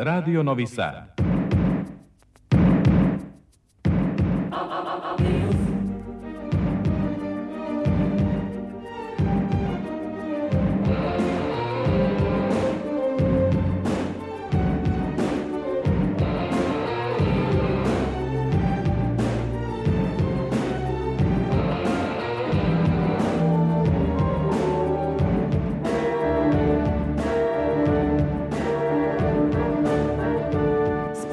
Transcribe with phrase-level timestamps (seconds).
[0.00, 1.27] Radio Novi Sad.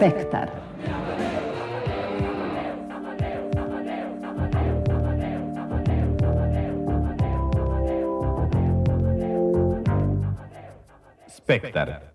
[0.05, 0.49] Spektar.
[11.27, 12.14] Spektar.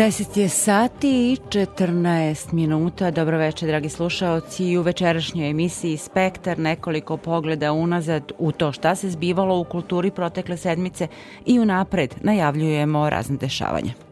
[0.00, 3.10] Deset je sati i 14 minuta.
[3.10, 4.76] Dobro večer, dragi slušaoci.
[4.76, 10.56] U večerašnjoj emisiji Spektar nekoliko pogleda unazad u to šta se zbivalo u kulturi protekle
[10.56, 11.08] sedmice
[11.46, 14.09] i unapred najavljujemo razne dešavanja.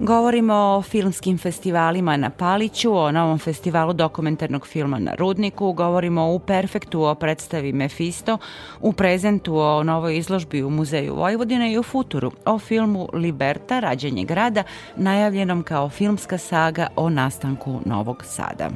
[0.00, 6.38] Govorimo o filmskim festivalima na Paliću, o novom festivalu dokumentarnog filma na Rudniku, govorimo u
[6.38, 8.38] Perfektu o predstavi Mefisto,
[8.80, 14.24] u Prezentu o novoj izložbi u Muzeju Vojvodine i u Futuru o filmu Liberta, rađenje
[14.24, 14.62] grada,
[14.96, 18.70] najavljenom kao filmska saga o nastanku Novog Sada.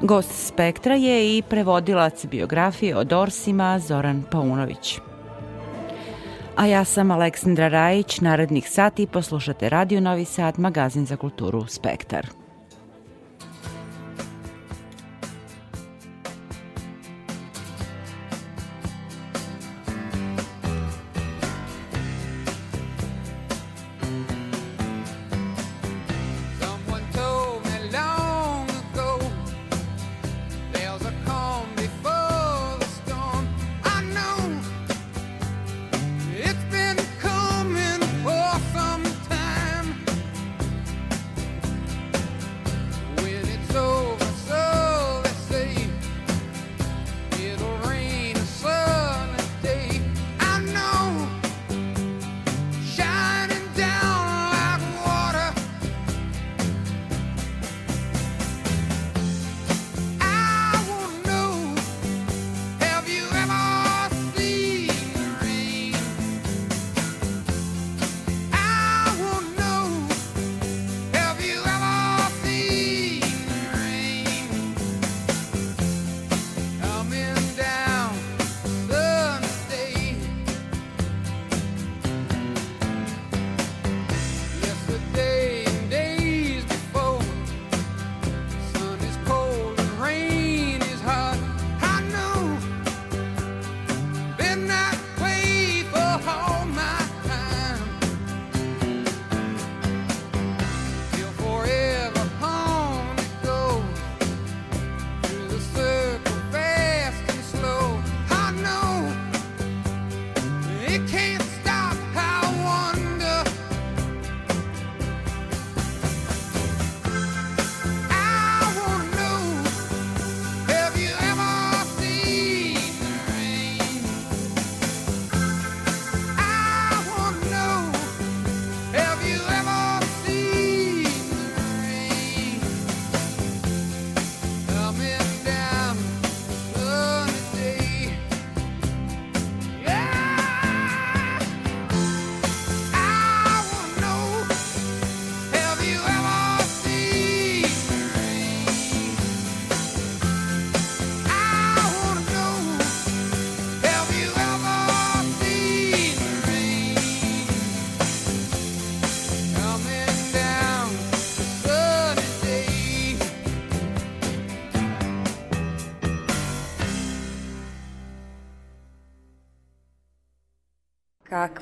[0.00, 5.00] Gost Spektra je i prevodilac biografije o Dorsima Zoran Paunović.
[6.56, 12.41] A ja sam Aleksandra Rajić, narednih sati poslušate Radio Novi Sad, magazin za kulturu Spektar.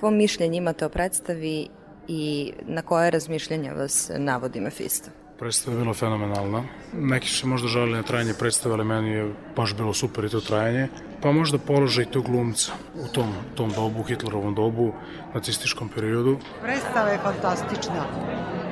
[0.00, 1.68] Kakvo mišljenje imate o predstavi
[2.08, 5.10] i na koje razmišljanja vas navodi Mefisto?
[5.38, 6.62] Predstava je bila fenomenalna.
[6.92, 10.28] Neki su se možda žalili na trajanje predstave, ali meni je baš bilo super i
[10.28, 10.88] to trajanje.
[11.22, 12.72] Pa možda položaj tog glumca
[13.04, 14.92] u tom, tom dobu, Hitlerovom dobu,
[15.34, 16.38] nacističkom periodu.
[16.62, 18.04] Predstava je fantastična.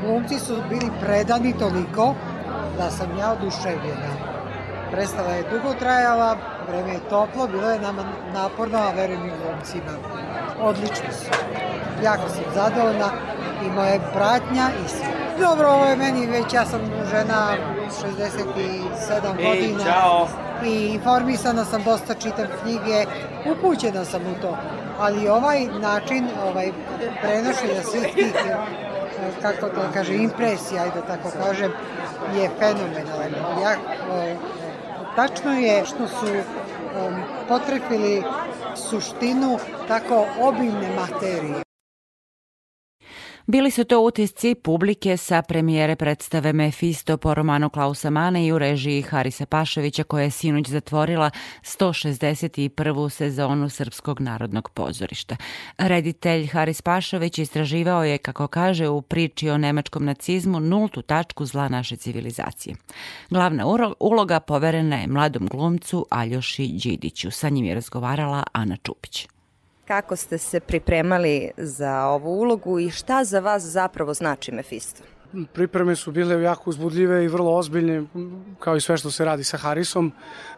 [0.04, 2.14] Glumci su bili predani toliko
[2.78, 4.12] da sam ja oduševljena.
[4.90, 6.36] Predstava je dugo trajala,
[6.69, 8.04] vreme je toplo, bilo je nama
[8.34, 9.92] naporno, a verujem i glumcima.
[10.60, 11.31] Odlični su.
[12.05, 13.10] Jako sam zadovoljna
[13.66, 15.06] i moje pratnja i svi.
[15.40, 17.49] Dobro, ovo je meni već, ja sam žena
[18.02, 19.84] 67 Ej, godina.
[19.84, 20.28] čao.
[20.64, 23.05] I informisana sam, dosta čitam knjige,
[23.52, 24.56] upućena sam u to.
[24.99, 26.72] Ali ovaj način, ovaj
[27.22, 28.56] prenošenja svih tih, eh,
[29.43, 31.72] kako to kaže, impresija, ajde tako kažem,
[32.34, 33.32] je fenomenalan.
[33.62, 34.37] Ja, eh,
[35.16, 37.14] tačno je što su um,
[37.49, 38.22] potrefili
[38.78, 39.58] suštinu
[39.88, 41.68] tako obimne materije.
[43.50, 48.58] Bili su to utisci publike sa premijere predstave Mefisto po romanu Klausa Mana i u
[48.58, 51.30] režiji Harisa Paševića koja je sinoć zatvorila
[51.62, 53.10] 161.
[53.10, 55.36] sezonu Srpskog narodnog pozorišta.
[55.78, 61.68] Reditelj Haris Pašović istraživao je, kako kaže, u priči o nemačkom nacizmu nultu tačku zla
[61.68, 62.74] naše civilizacije.
[63.30, 63.64] Glavna
[64.00, 67.30] uloga poverena je mladom glumcu Aljoši Đidiću.
[67.30, 69.28] Sa njim je razgovarala Ana Čupić.
[69.88, 75.02] Kako ste se pripremali za ovu ulogu i šta za vas zapravo znači Mefisto?
[75.52, 78.05] Pripreme su bile jako uzbudljive i vrlo ozbiljne,
[78.58, 80.12] kao i sve što se radi sa Harisom.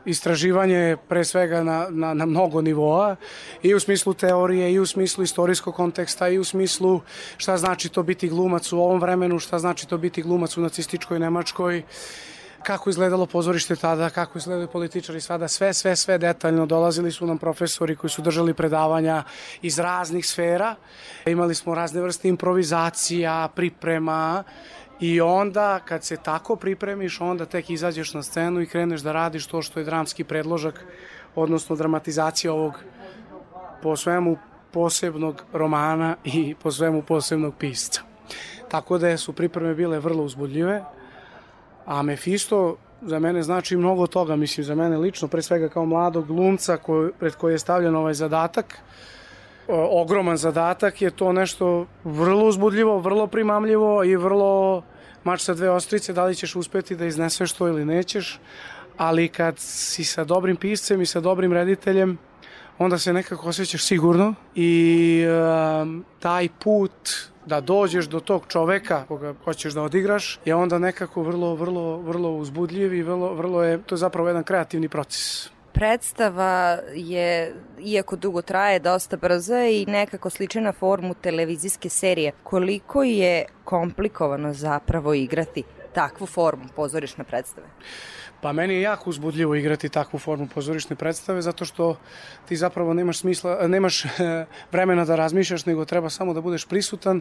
[0.05, 3.17] Istraživanje pre svega na, na, na mnogo nivoa,
[3.62, 7.00] i u smislu teorije, i u smislu istorijskog konteksta, i u smislu
[7.37, 11.19] šta znači to biti glumac u ovom vremenu, šta znači to biti glumac u nacističkoj
[11.19, 11.83] Nemačkoj,
[12.62, 16.67] kako izgledalo pozorište tada, kako izgledaju političari sada, sve, sve, sve detaljno.
[16.67, 19.25] Dolazili su nam profesori koji su držali predavanja
[19.62, 20.75] iz raznih sfera.
[21.27, 24.45] Imali smo razne vrste improvizacija, priprema,
[25.01, 29.47] I onda, kad se tako pripremiš, onda tek izađeš na scenu i kreneš da radiš
[29.47, 30.85] to što je dramski predložak,
[31.35, 32.75] odnosno dramatizacija ovog
[33.83, 34.37] po svemu
[34.73, 38.03] posebnog romana i po svemu posebnog pisca.
[38.69, 40.85] Tako da su pripreme bile vrlo uzbudljive.
[41.90, 46.26] A Mefisto za mene znači mnogo toga, mislim, za mene lično, pre svega kao mladog
[46.26, 48.78] glumca koji, pred koji je stavljen ovaj zadatak,
[49.69, 54.82] o, ogroman zadatak, je to nešto vrlo uzbudljivo, vrlo primamljivo i vrlo
[55.25, 58.40] mač sa dve ostrice, da li ćeš uspeti da izneseš to ili nećeš,
[58.96, 62.19] ali kad si sa dobrim piscem i sa dobrim rediteljem,
[62.78, 66.92] onda se nekako osjećaš sigurno i um, taj put
[67.46, 72.31] da dođeš do tog čoveka koga hoćeš da odigraš je onda nekako vrlo, vrlo, vrlo
[72.31, 75.50] uzbudljiv i vrlo, vrlo je, to je zapravo jedan kreativni proces.
[75.72, 77.54] Predstava je,
[77.84, 82.32] iako dugo traje, dosta brza i nekako sliče na formu televizijske serije.
[82.42, 85.62] Koliko je komplikovano zapravo igrati
[85.94, 87.66] takvu formu pozorišne predstave?
[88.40, 91.96] Pa meni je jako uzbudljivo igrati takvu formu pozorišne predstave zato što
[92.48, 94.04] ti zapravo nemaš smisla, nemaš
[94.72, 97.20] vremena da razmišljaš, nego treba samo da budeš prisutan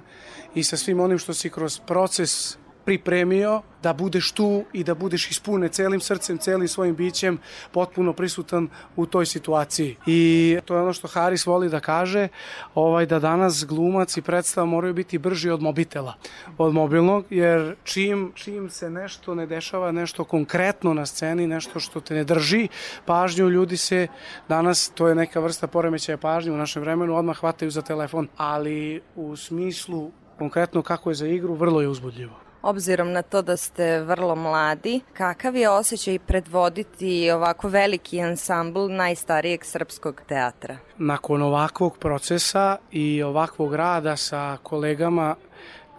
[0.55, 2.57] i sa svim onim što si kroz proces
[2.89, 7.37] pripremio da budeš tu i da budeš ispune celim srcem, celim svojim bićem
[7.71, 9.95] potpuno prisutan u toj situaciji.
[10.05, 12.27] I to je ono što Haris voli da kaže,
[12.75, 16.13] ovaj da danas glumac i predstava moraju biti brži od mobitela,
[16.57, 22.01] od mobilnog, jer čim, čim se nešto ne dešava, nešto konkretno na sceni, nešto što
[22.01, 22.67] te ne drži
[23.05, 24.07] pažnju, ljudi se
[24.47, 29.01] danas, to je neka vrsta poremećaja pažnje u našem vremenu, odmah hvataju za telefon, ali
[29.15, 32.48] u smislu konkretno kako je za igru, vrlo je uzbudljivo.
[32.61, 39.65] Obzirom na to da ste vrlo mladi, kakav je osjećaj predvoditi ovako veliki ansambl najstarijeg
[39.65, 40.77] srpskog teatra?
[40.97, 45.35] Nakon ovakvog procesa i ovakvog rada sa kolegama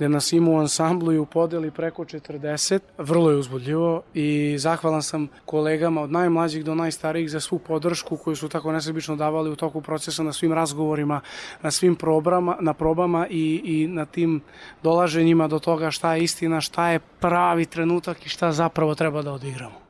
[0.01, 2.81] gde nas ima u ansamblu i u podeli preko 40.
[2.99, 8.37] Vrlo je uzbudljivo i zahvalan sam kolegama od najmlađih do najstarijih za svu podršku koju
[8.37, 11.21] su tako nesebično davali u toku procesa na svim razgovorima,
[11.63, 14.41] na svim probama, na probama i, i na tim
[14.83, 19.33] dolaženjima do toga šta je istina, šta je pravi trenutak i šta zapravo treba da
[19.33, 19.81] odigramo.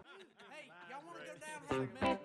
[1.71, 2.20] shadows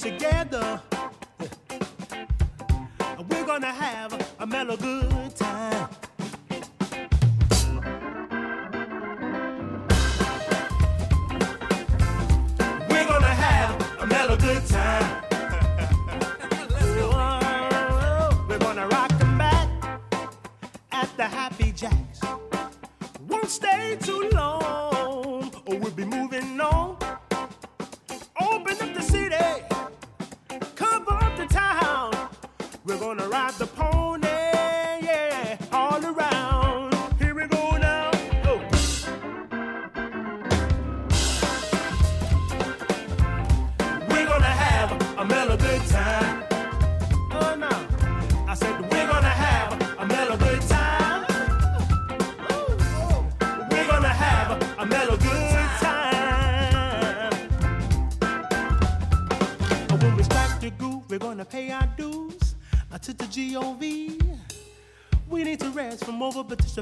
[0.00, 0.80] together.
[3.28, 5.89] We're gonna have a mellow good time.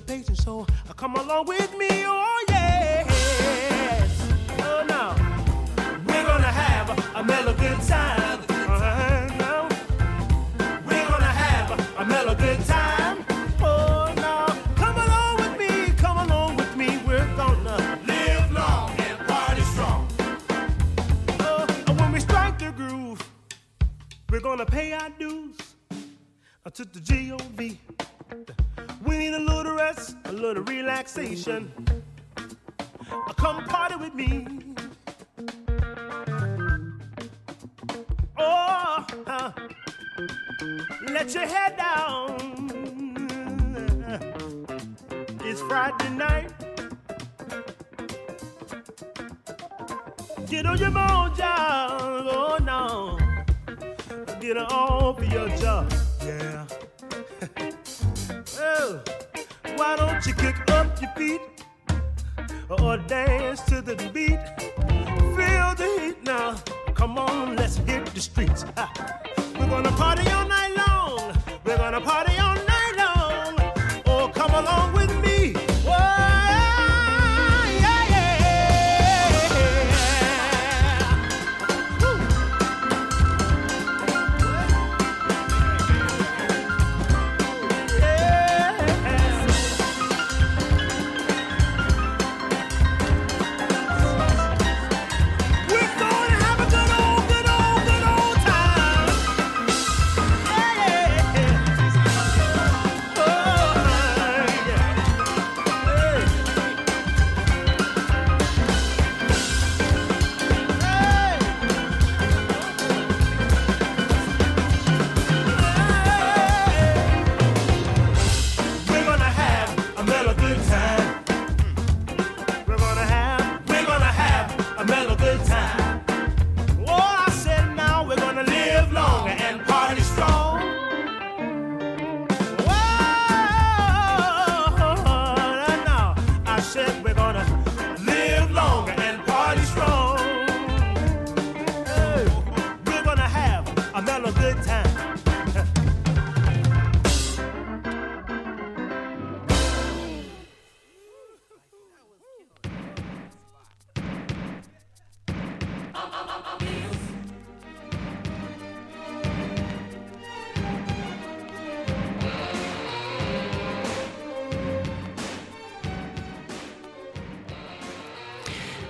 [0.00, 0.66] Participation, so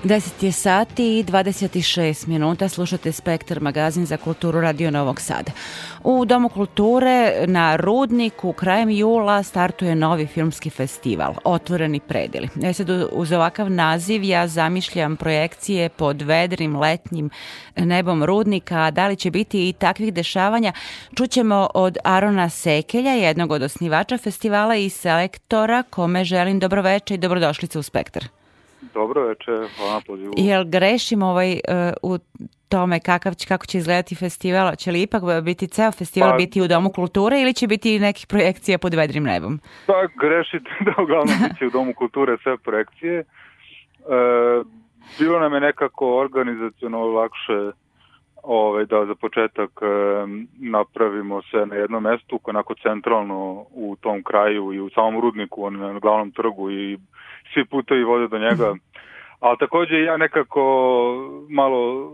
[0.08, 5.52] 10 je sati i 26 minuta slušate Spektar magazin za kulturu Radio Novog Sada.
[6.04, 12.48] U Domu kulture na Rudniku krajem jula startuje novi filmski festival Otvoreni predeli.
[12.62, 17.30] E sad uz ovakav naziv ja zamišljam projekcije pod vedrim letnjim
[17.76, 20.72] nebom Rudnika, a da li će biti i takvih dešavanja
[21.16, 27.78] čućemo od Arona Sekelja, jednog od osnivača festivala i selektora kome želim dobroveče i dobrodošlice
[27.78, 28.37] u Spektar.
[28.94, 30.32] Dobro veče, hvala pozivu.
[30.36, 32.18] Jel grešim ovaj, uh, u
[32.68, 34.76] tome kakav će, kako će izgledati festival?
[34.76, 38.26] Će li ipak biti ceo festival Pa- biti u Domu kulture ili će biti nekih
[38.26, 39.60] projekcija pod vedrim nebom?
[39.86, 43.18] Pa grešite da uglavnom biće u Domu kulture sve projekcije.
[43.18, 43.24] E,
[45.18, 47.72] bilo nam je nekako organizaciono lakše
[48.42, 49.86] ovaj, da za početak e,
[50.58, 55.76] napravimo sve na jednom mestu, onako centralno u tom kraju i u samom rudniku, on
[55.76, 56.98] na glavnom trgu i
[57.54, 58.74] svi putevi vode do njega.
[59.40, 60.62] Ali takođe ja nekako
[61.50, 62.12] malo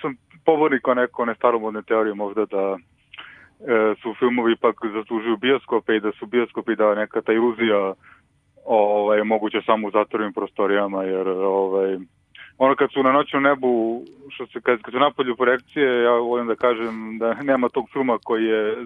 [0.00, 0.14] sam
[0.44, 6.00] pobornik o neko one staromodne teorije možda da e, su filmovi ipak zaslužuju bioskope i
[6.00, 7.94] da su bioskopi da neka ta iluzija
[8.64, 11.98] ovaj, moguće samo u zatvorenim prostorijama, jer ovaj,
[12.64, 14.02] ono kad su na noćnom nebu,
[14.34, 18.18] što se, kad, kad su napolju projekcije, ja volim da kažem da nema tog filma
[18.24, 18.76] koji je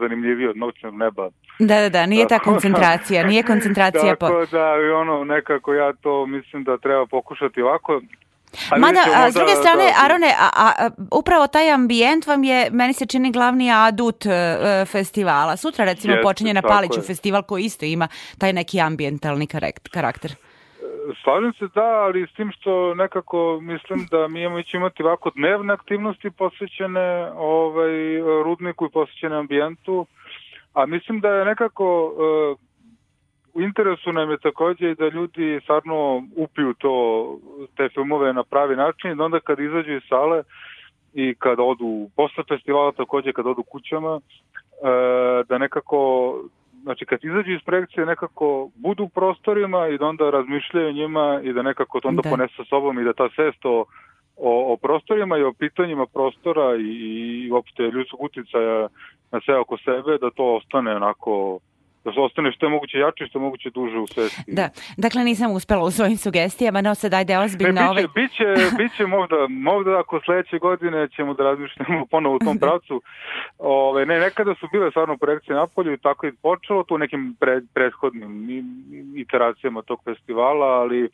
[0.00, 1.24] zanimljiviji od noćnog neba.
[1.58, 4.26] Da, da, da, nije ta Tako- koncentracija, nije koncentracija po...
[4.26, 8.00] Tako da, i ono, nekako ja to mislim da treba pokušati ovako.
[8.70, 12.68] A Mada, a, s druge strane, da- Arone, a, a, upravo taj ambijent vam je,
[12.72, 15.56] meni se čini, glavni adut e, e, festivala.
[15.56, 17.02] Sutra, recimo, Jeste, počinje na tako Paliću je.
[17.02, 18.08] festival koji isto ima
[18.38, 20.30] taj neki ambientalni karekt- karakter.
[21.14, 25.30] Slažem se da, ali s tim što nekako mislim da mi imamo ići imati ovako
[25.34, 30.06] dnevne aktivnosti posvećene ovaj, rudniku i posvećene ambijentu,
[30.74, 32.68] a mislim da je nekako e,
[33.54, 36.94] u interesu nam je takođe i da ljudi stvarno upiju to,
[37.76, 40.42] te filmove na pravi način da onda kad izađu iz sale
[41.14, 46.34] i kad odu posle festivala, takođe kad odu kućama, e, da nekako
[46.88, 51.52] znači kad izađu iz projekcije nekako budu u prostorima i da onda razmišljaju njima i
[51.52, 52.30] da nekako to onda Da.
[52.30, 53.84] ponese sa sobom i da ta svest o,
[54.36, 56.90] o, o prostorima i o pitanjima prostora i,
[57.44, 58.88] i uopšte ljudskog uticaja
[59.32, 61.58] na sve oko sebe, da to ostane onako
[62.08, 64.52] da se ostane što je moguće jače i što je moguće duže u svesti.
[64.58, 68.06] Da, dakle nisam uspela u svojim sugestijama, no sad ajde Ne, ozbiljno biće, ovaj...
[68.14, 68.46] biće,
[68.78, 73.02] biće možda, možda ako sledeće godine ćemo da razmišljamo ponovo u tom pravcu.
[73.58, 76.98] Ove, ne, nekada su bile stvarno projekcije na polju i tako je počelo to u
[76.98, 78.48] nekim pre, prethodnim
[79.16, 81.10] iteracijama tog festivala, ali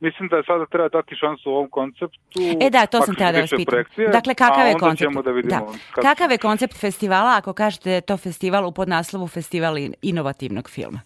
[0.00, 2.18] mislim da sada treba dati šansu ovom konceptu.
[2.60, 4.12] E da, to sam htjela što da vas pitam.
[4.12, 5.24] Dakle, kakav je koncept?
[5.24, 5.72] da vidimo.
[5.96, 6.02] Da.
[6.02, 10.70] Kakav je koncept festivala ako kažete da je to festival u podnaslovu festival in- inovativnog
[10.70, 11.00] filma?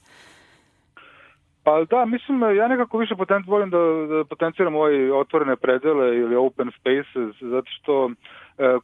[1.65, 3.79] Pa da, mislim, ja nekako više potent, volim da,
[4.09, 8.13] da potenciram ove otvorene predele ili open spaces, zato što e,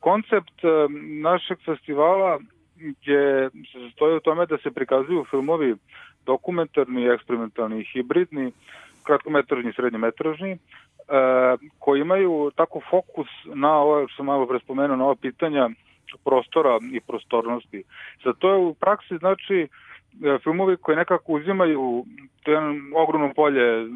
[0.01, 0.69] koncept e,
[1.23, 2.39] našeg festivala
[3.03, 5.75] je, se sastoji u tome da se prikazuju filmovi
[6.27, 8.53] dokumentarni, eksperimentalni i hibridni,
[9.07, 10.59] kratkometražni i srednjometražni, e,
[11.79, 15.69] koji imaju tako fokus na ovo, što sam malo pre spomenuo, na ova pitanja
[16.25, 17.83] prostora i prostornosti.
[18.25, 19.69] Za to je u praksi znači
[20.25, 22.05] e, filmovi koji nekako uzimaju
[22.43, 22.59] to je
[22.95, 23.87] ogromno polje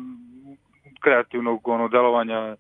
[1.00, 2.57] kreativnog ono, delovanja e,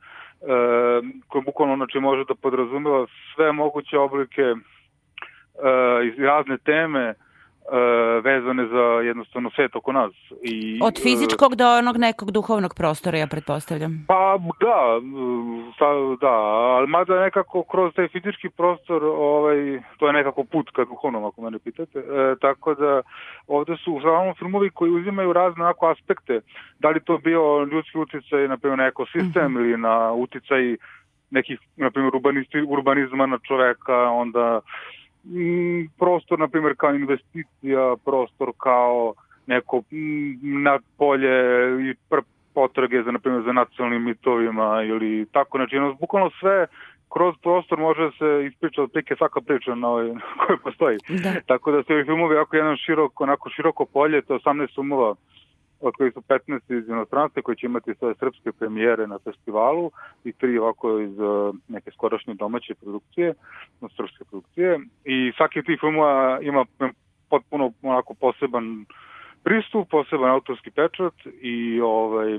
[1.28, 4.54] koje bukvalno znači, može da podrazumeva sve moguće oblike e,
[6.04, 7.14] i razne teme
[8.24, 10.12] vezane za jednostavno svet oko nas.
[10.42, 14.04] I, Od fizičkog do onog nekog duhovnog prostora, ja pretpostavljam.
[14.08, 15.00] Pa da,
[15.78, 15.86] sa,
[16.20, 16.34] da,
[16.76, 21.42] ali mada nekako kroz taj fizički prostor, ovaj, to je nekako put ka duhovnom, ako
[21.42, 21.98] mene pitate.
[21.98, 23.02] E, tako da
[23.46, 26.40] ovde su uglavnom filmovi koji uzimaju razne onako aspekte,
[26.78, 30.76] da li to bio ljudski uticaj, na primjer, na ekosistem ili na uticaj
[31.30, 34.60] nekih, na primjer, urbanisti, urbanizma na čoveka, onda
[35.24, 39.14] mm, prostor, na primjer, kao investicija, prostor kao
[39.46, 41.36] neko mm, nadpolje
[41.90, 42.20] i pr
[42.54, 46.66] potrage za, na primjer, za nacionalnim mitovima ili tako, znači, ono, bukvalno sve
[47.12, 50.14] kroz prostor može se ispričati otprilike svaka priča na ovoj,
[50.46, 50.98] koja postoji.
[51.08, 51.32] Da.
[51.46, 55.14] Tako da su ovi filmovi jako jedan širok, onako široko polje, to je 18 filmova
[55.80, 59.90] od kojih su 15 iz inostranstva koji će imati svoje srpske premijere na festivalu
[60.24, 63.34] i tri ovako iz uh, neke skorašnje domaće produkcije,
[63.80, 64.80] no, srpske produkcije.
[65.04, 66.64] I svaki od tih filmova ima
[67.30, 68.84] potpuno onako poseban
[69.44, 72.32] pristup, poseban autorski pečat i ovaj,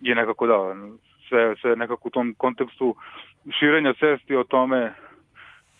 [0.00, 0.74] je nekako da,
[1.28, 2.94] sve, sve nekako u tom kontekstu
[3.58, 4.94] širenja svesti o tome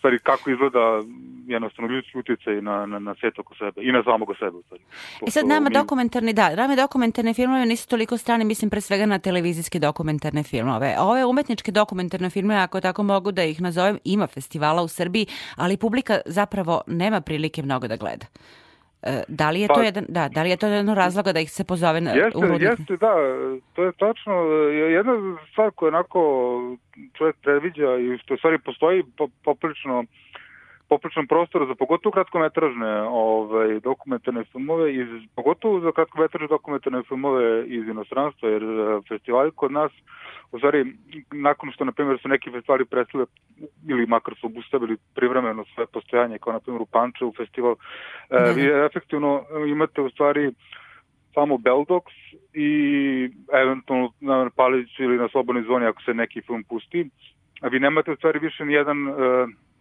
[0.08, 1.02] stvari kako izgleda
[1.46, 4.58] jednostavno ljudski utjecaj na, na, na svet oko sebe i na samog sebe.
[4.64, 4.82] Stvari.
[5.26, 9.18] I sad nama dokumentarni, da, nama dokumentarne filmove nisu toliko strane, mislim pre svega na
[9.18, 10.96] televizijske dokumentarne filmove.
[10.98, 15.76] Ove umetničke dokumentarne filmove, ako tako mogu da ih nazovem, ima festivala u Srbiji, ali
[15.76, 18.26] publika zapravo nema prilike mnogo da gleda.
[19.02, 21.40] E, Da li je to Pa- jedan, da, da li je to jedan razloga da
[21.40, 22.62] ih se pozove na, u Jeste, rudnik?
[22.62, 23.12] jeste, da,
[23.72, 24.32] to je tačno.
[24.90, 25.12] Jedna
[25.52, 26.20] stvar koja onako
[27.18, 29.54] čovjek predviđa i što u stvari postoji po,
[30.88, 37.88] popriličan prostor za pogotovo kratkometražne ovaj, dokumentarne filmove, iz, pogotovo za kratkometražne dokumentarne filmove iz
[37.88, 39.92] inostranstva, jer eh, festivali kod nas,
[40.52, 40.84] u stvari,
[41.32, 43.24] nakon što, na primjer, su neki festivali prestale
[43.88, 47.76] ili makar su obustavili privremeno sve postojanje, kao na primjer u Pančevu festival, eh,
[48.30, 50.52] Da, vi efektivno imate u stvari
[51.34, 52.02] samo Beldox
[52.54, 52.70] i
[53.62, 57.10] eventualno na Paliću ili na Slobodnoj zoni ako se neki film pusti.
[57.60, 59.16] A vi nemate u stvari više nijedan, uh,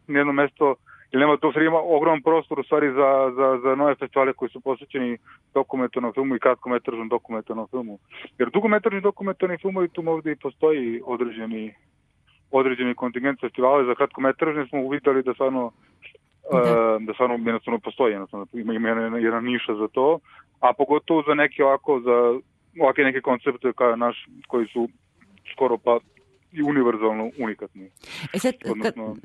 [0.08, 0.76] nijedno mesto
[1.12, 4.34] ili nema to u stvari ima ogroman prostor u stvari za, za, za nove festivale
[4.34, 5.18] koji su posvećeni
[5.54, 8.00] dokumentarnom filmu i kratkometražnom dokumentarnom filmu.
[8.40, 11.74] Jer dugometražni dokumentarni filmovi tu ovde i postoji određeni
[12.52, 15.72] određeni kontingent festivala za kratkometražne smo uvidali da stvarno
[16.52, 16.60] Da.
[16.60, 20.20] da, da stvarno jednostavno postoji jednostavno ima, ima jedna, jedna niša za to
[20.60, 22.40] a pogotovo za neke ovako za
[22.84, 24.90] ovake neke koncepte kao naš koji su
[25.52, 26.00] skoro pa
[26.52, 27.90] i univerzalno unikatni
[28.34, 29.16] E sad, kad, odnosno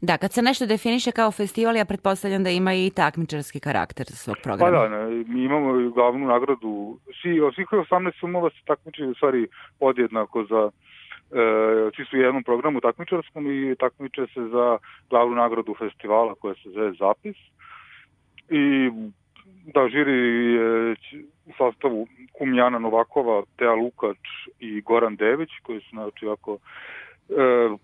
[0.00, 4.36] da, kad se nešto definiše kao festival, ja pretpostavljam da ima i takmičarski karakter svog
[4.36, 4.78] Pa programa.
[4.78, 6.98] da, ne, mi imamo i glavnu nagradu.
[7.22, 9.46] Svi, od svih ovih 18 filmova se takmiče u stvari
[9.78, 14.78] podjednako za e, svi su u jednom programu takmičarskom i takmiče se za
[15.10, 17.36] glavnu nagradu festivala koja se zove Zapis.
[18.50, 18.90] I
[19.74, 20.12] da, žiri
[20.52, 20.92] je
[21.46, 24.18] u sastavu Kumjana Novakova, Teja Lukač
[24.60, 26.58] i Goran Dević, koji su znači ovako
[27.28, 27.76] e,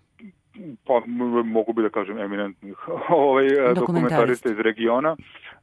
[0.87, 1.01] pa
[1.43, 2.77] mogu bi da kažem eminentnih
[3.09, 5.15] ovaj, e, dokumentarista iz regiona.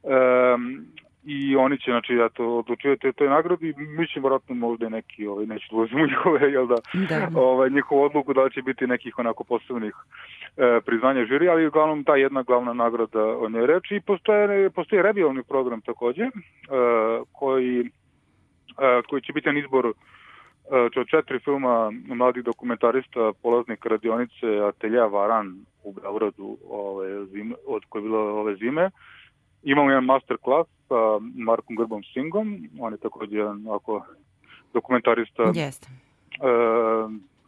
[0.03, 0.87] Um,
[1.29, 5.27] i oni će znači ja to odlučivati o toj nagradi mi ćemo vjerojatno možda neki
[5.27, 6.75] ovaj neću da ulazimo njihove jel da,
[7.09, 7.29] Da.
[7.35, 9.93] ovaj njihovu odluku da li će biti nekih onako posebnih
[10.57, 15.01] e, priznanja žiri ali uglavnom ta jedna glavna nagrada o njoj reči i postoje postoji
[15.01, 16.29] revijalni program takođe e,
[17.31, 19.95] koji e, koji će biti na izbor od
[21.11, 28.03] četiri filma mladih dokumentarista polaznika radionice Atelja Varan u Beogradu ove, zime, od koje je
[28.03, 28.89] bilo ove zime.
[29.63, 34.05] Imamo jedan master class sa Markom Grbom Singom, on je takođe jedan ovako
[34.73, 35.87] dokumentarista Jeste.
[35.87, 36.49] e,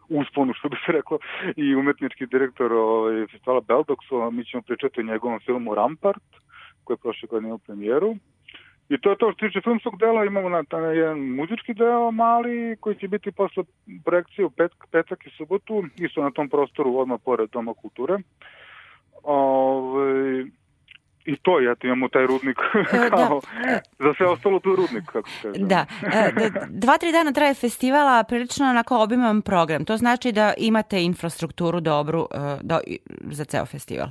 [0.09, 1.17] usponu, što bi se reklo,
[1.55, 6.23] i umetnički direktor ovaj, festivala Beldox, mi ćemo pričati o njegovom filmu Rampart,
[6.83, 8.15] koji je prošle godine imao premijeru.
[8.89, 12.77] I to je to što tiče filmskog dela, imamo na, na jedan muzički deo mali
[12.79, 13.63] koji će biti posle
[14.05, 18.17] projekcije u pet, petak i subotu, isto na tom prostoru odmah pored Doma kulture.
[19.23, 20.45] Ove,
[21.25, 22.57] I to je, eto, imamo taj rudnik
[22.93, 23.09] E, da.
[23.27, 23.41] kao,
[23.99, 25.65] za sve ostalo tu je rudnik, kako se kaže.
[25.65, 26.31] Da, e,
[26.69, 29.85] dva, tri dana traje festivala, prilično onako obiman program.
[29.85, 32.27] To znači da imate infrastrukturu dobru
[32.61, 32.79] do,
[33.31, 34.09] za ceo festival.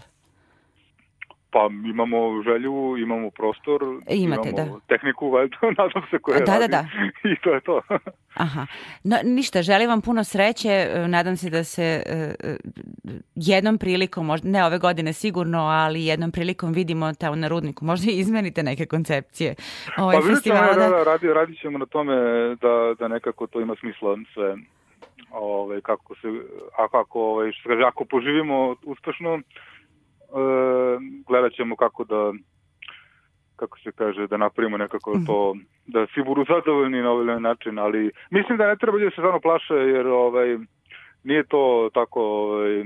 [1.50, 1.58] Pa
[1.90, 4.80] imamo želju, imamo prostor, Imate, imamo da.
[4.88, 6.68] tehniku, valjda, nadam se koja Da, da, radi.
[6.70, 6.84] da.
[7.30, 7.80] I to je to.
[8.34, 8.66] Aha.
[9.04, 10.68] No, ništa, želim vam puno sreće.
[10.68, 12.12] e, Nadam se da se e,
[12.44, 12.56] e,
[13.34, 17.84] jednom prilikom, možda ne ove godine sigurno, ali jednom prilikom vidimo tamo na rudniku.
[17.84, 19.54] Možda i izmenite neke koncepcije
[19.98, 20.74] ovaj pa vidite, festivala.
[20.74, 22.14] da, Da, da, radi, radit ćemo na tome
[22.60, 24.56] da, da nekako to ima smisla sve.
[25.30, 26.28] Ove, kako se,
[26.78, 29.40] a kako, ove, što kaže, ako poživimo uspešno, e,
[31.26, 32.32] gledat ćemo kako da
[33.56, 35.24] kako se kaže, da napravimo nekako Mhm.
[35.26, 39.14] to, da svi budu zadovoljni na ovaj način, ali mislim da ne treba da se
[39.14, 40.58] stvarno plaše, jer ovaj,
[41.24, 42.84] nije to tako, ovaj,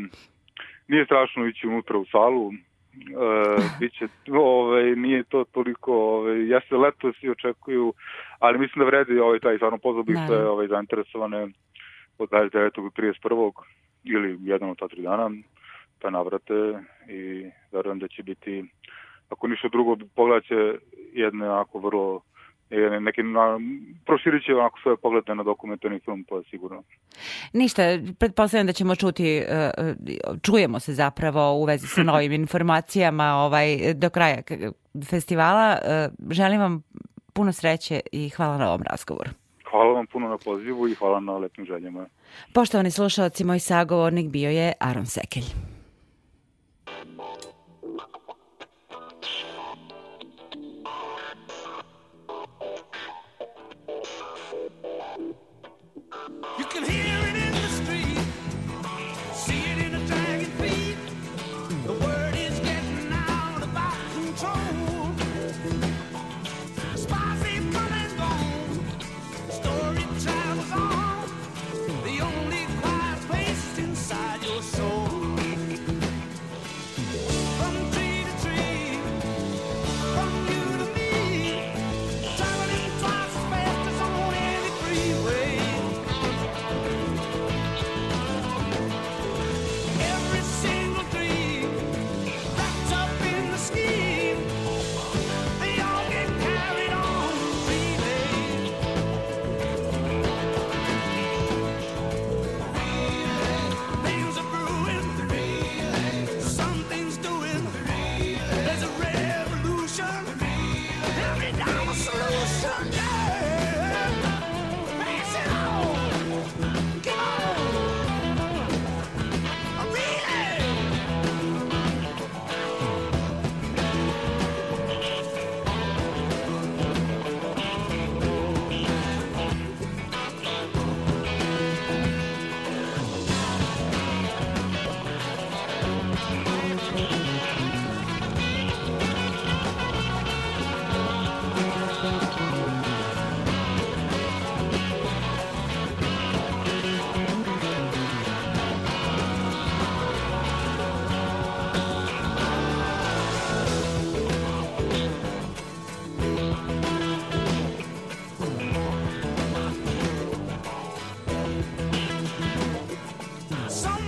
[0.88, 2.56] nije strašno ići unutra u salu, e,
[3.80, 7.92] biće, ovaj, nije to toliko, ovaj, jeste leto svi očekuju,
[8.38, 11.48] ali mislim da vredi ovaj, taj stvarno pozvao bih sve ovaj, zainteresovane
[12.18, 12.82] od 29.
[12.82, 13.52] do 31.
[14.04, 15.30] ili jedan od ta tri dana
[16.02, 16.54] da navrate
[17.08, 18.64] i verujem da će biti
[19.28, 20.78] ako ništa drugo pogledat će
[21.12, 22.20] jedne onako vrlo
[22.70, 23.60] jedne, neki na,
[24.06, 26.82] proširit će onako svoje poglede na dokumentarni film, to je sigurno.
[27.52, 27.82] Ništa,
[28.18, 29.94] pretpostavljam da ćemo čuti, e, e,
[30.42, 34.42] čujemo se zapravo u vezi sa novim informacijama ovaj, do kraja
[35.10, 35.78] festivala.
[35.82, 36.82] E, Želim vam
[37.32, 39.30] puno sreće i hvala na ovom razgovoru.
[39.70, 42.06] Hvala vam puno na pozivu i hvala na lepim željama.
[42.54, 45.71] Poštovani slušalci, moj sagovornik bio je Aron Sekelj.
[56.84, 57.11] I'm.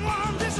[0.04, 0.53] one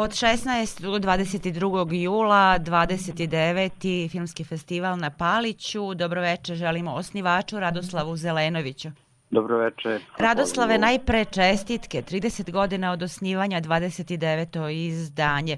[0.00, 0.80] Od 16.
[0.80, 2.02] do 22.
[2.02, 4.10] jula, 29.
[4.10, 5.94] filmski festival na Paliću.
[5.94, 8.88] Dobroveče želimo osnivaču Radoslavu Zelenoviću.
[9.30, 9.98] Dobroveče.
[10.18, 14.68] Radoslave, najpre čestitke, 30 godina od osnivanja, 29.
[14.70, 15.56] izdanje.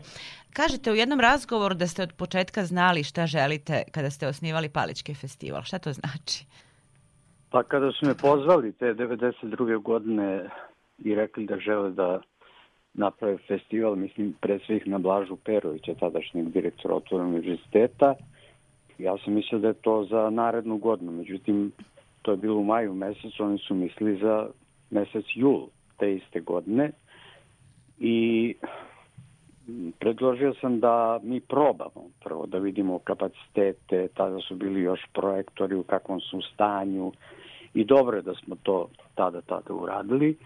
[0.53, 5.15] Kažete u jednom razgovoru da ste od početka znali šta želite kada ste osnivali Palićki
[5.15, 5.63] festival.
[5.63, 6.47] Šta to znači?
[7.51, 9.83] Pa kada su me pozvali te 92.
[9.83, 10.51] godine
[10.99, 12.21] i rekli da žele da
[12.95, 18.15] naprave festival, mislim pre svih na Blažu Perovića, tadašnjeg direktora otvorenog univerziteta,
[18.99, 21.73] ja sam mislio da je to za narednu godinu, međutim
[22.23, 24.49] to je bilo u maju mesecu, oni su mislili za
[24.91, 25.67] mesec jul
[25.99, 26.91] te iste godine
[27.99, 28.55] i
[29.99, 35.83] predložio sam da mi probamo prvo da vidimo kapacitete, tada su bili još projektori u
[35.83, 37.13] kakvom su stanju
[37.75, 40.37] i dobro je da smo to tada tada uradili.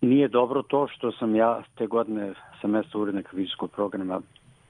[0.00, 4.20] Nije dobro to što sam ja te godine sa mesta urednika visokog programa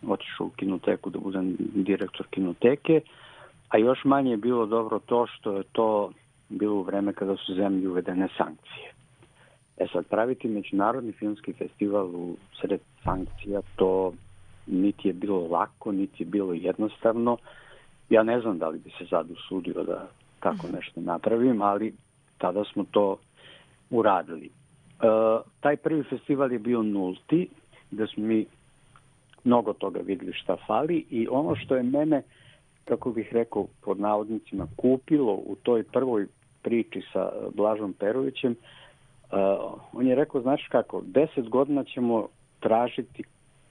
[0.06, 3.00] otišao u kinoteku da budem direktor kinoteke,
[3.68, 6.12] a još manje je bilo dobro to što je to
[6.48, 8.92] bilo u vreme kada su zemlji uvedene sankcije.
[9.76, 14.12] E sad, praviti međunarodni filmski festival u sred sankcija, to
[14.66, 17.36] niti je bilo lako, niti je bilo jednostavno.
[18.10, 20.08] Ja ne znam da li bi se sad usudio da
[20.40, 21.94] tako nešto napravim, ali
[22.38, 23.16] tada smo to
[23.90, 24.50] uradili.
[25.00, 25.06] E,
[25.60, 27.48] taj prvi festival je bio nulti,
[27.90, 28.46] gde smo mi
[29.44, 32.22] mnogo toga videli šta fali i ono što je mene,
[32.84, 36.26] kako bih rekao, pod navodnicima, kupilo u toj prvoj
[36.62, 38.56] priči sa Blažom Perovićem,
[39.32, 42.28] Uh, on je rekao, znaš kako, deset godina ćemo
[42.60, 43.22] tražiti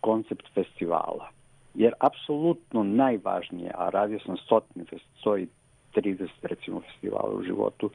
[0.02, 1.30] koncept festivala.
[1.74, 4.86] Jer apsolutno najvažnije, a radio sam stotine,
[5.20, 5.48] stoji
[5.96, 7.90] 30 recimo festivala u životu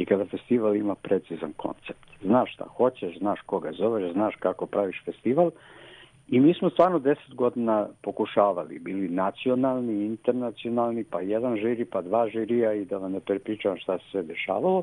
[0.00, 2.06] i kada festival ima precizan koncept.
[2.22, 5.50] Znaš šta hoćeš, znaš koga zoveš, znaš kako praviš festival
[6.28, 12.28] i mi smo stvarno 10 godina pokušavali, bili nacionalni, internacionalni, pa jedan žiri, pa dva
[12.28, 14.82] žirija i da vam ne prepričavam šta se sve dešavalo.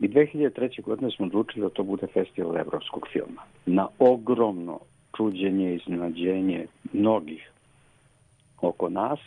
[0.00, 0.82] I 2003.
[0.82, 3.42] godine smo odlučili da to bude festival evropskog filma.
[3.66, 4.78] Na ogromno
[5.16, 7.50] čuđenje i iznenađenje mnogih
[8.60, 9.20] oko nas.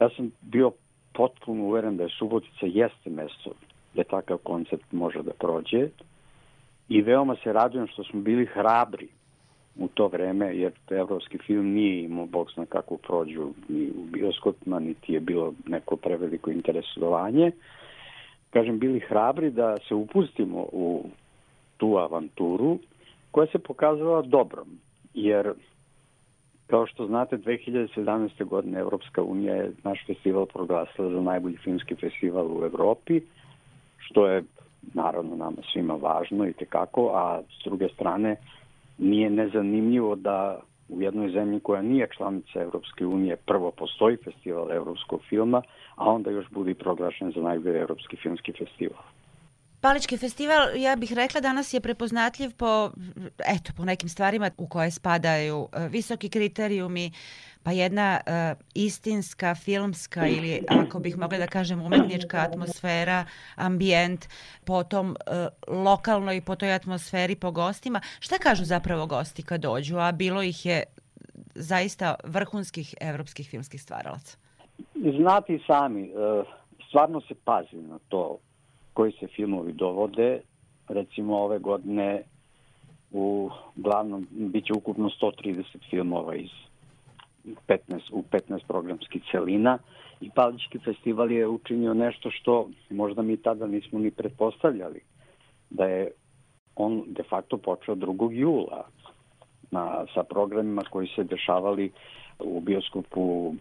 [0.00, 0.70] Ja sam bio
[1.12, 3.50] potpuno uveren da je Subotica jeste mesto
[3.94, 5.88] gde takav koncept može da prođe
[6.88, 9.08] i veoma se radujem što smo bili hrabri
[9.76, 14.78] u to vreme, jer evropski film nije imao bog zna kako prođu ni u bioskopima,
[14.78, 17.50] niti je bilo neko preveliko interesovanje.
[18.50, 21.04] Kažem, bili hrabri da se upustimo u
[21.76, 22.78] tu avanturu
[23.30, 24.68] koja se pokazala dobrom,
[25.14, 25.52] jer
[26.72, 28.44] Kao što znate, 2017.
[28.44, 33.20] godine Evropska unija je naš festival proglasila za najbolji filmski festival u Evropi,
[34.04, 34.42] što je
[34.94, 38.36] naravno nama svima važno i tekako, a s druge strane
[38.98, 45.20] nije nezanimljivo da u jednoj zemlji koja nije članica Evropske unije prvo postoji festival evropskog
[45.28, 45.62] filma,
[45.96, 49.02] a onda još bude proglašen za najbolji evropski filmski festival.
[49.82, 52.90] Palički festival, ja bih rekla, danas je prepoznatljiv po,
[53.38, 57.10] eto, po nekim stvarima u koje spadaju e, visoki kriterijumi,
[57.62, 63.24] pa jedna uh, istinska filmska ili ako bih mogla da kažem umetnička atmosfera,
[63.56, 64.28] ambijent,
[64.64, 68.00] potom uh, lokalno i po toj atmosferi po gostima.
[68.20, 70.82] Šta kažu zapravo gosti kad dođu, a bilo ih je
[71.54, 74.36] zaista vrhunskih evropskih filmskih stvaralaca?
[74.94, 76.10] Znati sami,
[76.88, 78.38] stvarno se pazi na to
[78.92, 80.40] koji se filmovi dovode.
[80.88, 82.22] Recimo ove godine
[83.12, 86.50] u glavnom biće ukupno 130 filmova iz
[87.68, 87.78] 15,
[88.12, 89.78] u 15 programskih celina
[90.20, 95.00] i Palički festival je učinio nešto što možda mi tada nismo ni pretpostavljali
[95.70, 96.10] da je
[96.76, 98.32] on de facto počeo 2.
[98.32, 98.84] jula
[99.70, 101.92] na, sa programima koji se dešavali
[102.38, 103.54] u bioskopu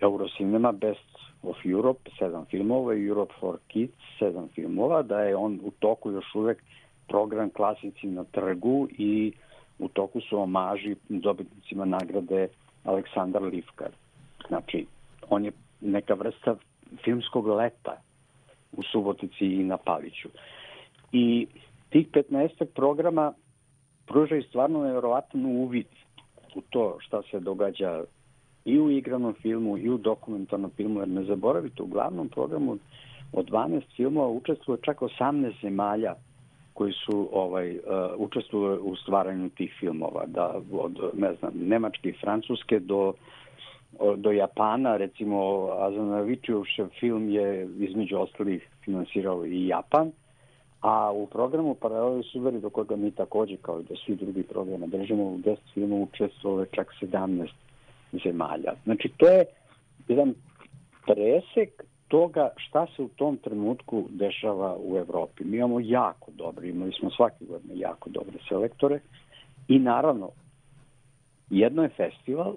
[0.00, 1.13] Eurocinema Best
[1.46, 6.10] of Europe, sedam filmova i Europe for Kids, sedam filmova, da je on u toku
[6.10, 6.62] još uvek
[7.08, 9.32] program klasici na trgu i
[9.78, 12.48] u toku su omaži dobitnicima nagrade
[12.84, 13.90] Aleksandar Livkar.
[14.48, 14.86] Znači,
[15.30, 16.56] on je neka vrsta
[17.04, 17.96] filmskog leta
[18.72, 20.28] u Subotici i na Paviću.
[21.12, 21.46] I
[21.90, 23.32] tih 15 programa
[24.06, 25.86] pružaju stvarno nevjerovatan uvid
[26.54, 28.04] u to šta se događa
[28.64, 32.78] i u igranom filmu i u dokumentarnom filmu, jer ne zaboravite, u glavnom programu
[33.32, 36.14] od 12 filmova učestvuje čak 18 zemalja
[36.74, 37.82] koji su ovaj uh,
[38.18, 43.12] učestvuju u stvaranju tih filmova, da od ne znam Nemačke i Francuske do
[44.16, 46.62] do Japana, recimo Azanavićev
[47.00, 50.12] film je između ostalih finansirao i Japan,
[50.84, 54.86] A u programu Paraleli Suveri, do koga mi takođe, kao i da svi drugi programa
[54.86, 57.48] držimo, u 10 filmu učestvovalo čak 17
[58.24, 58.72] zemalja.
[58.84, 59.44] Znači, to je
[60.08, 60.34] jedan
[61.06, 65.44] presek toga šta se u tom trenutku dešava u Evropi.
[65.44, 69.00] Mi imamo jako dobre, imali smo svake godine jako dobre selektore
[69.68, 70.30] i naravno
[71.50, 72.56] jedno je festival,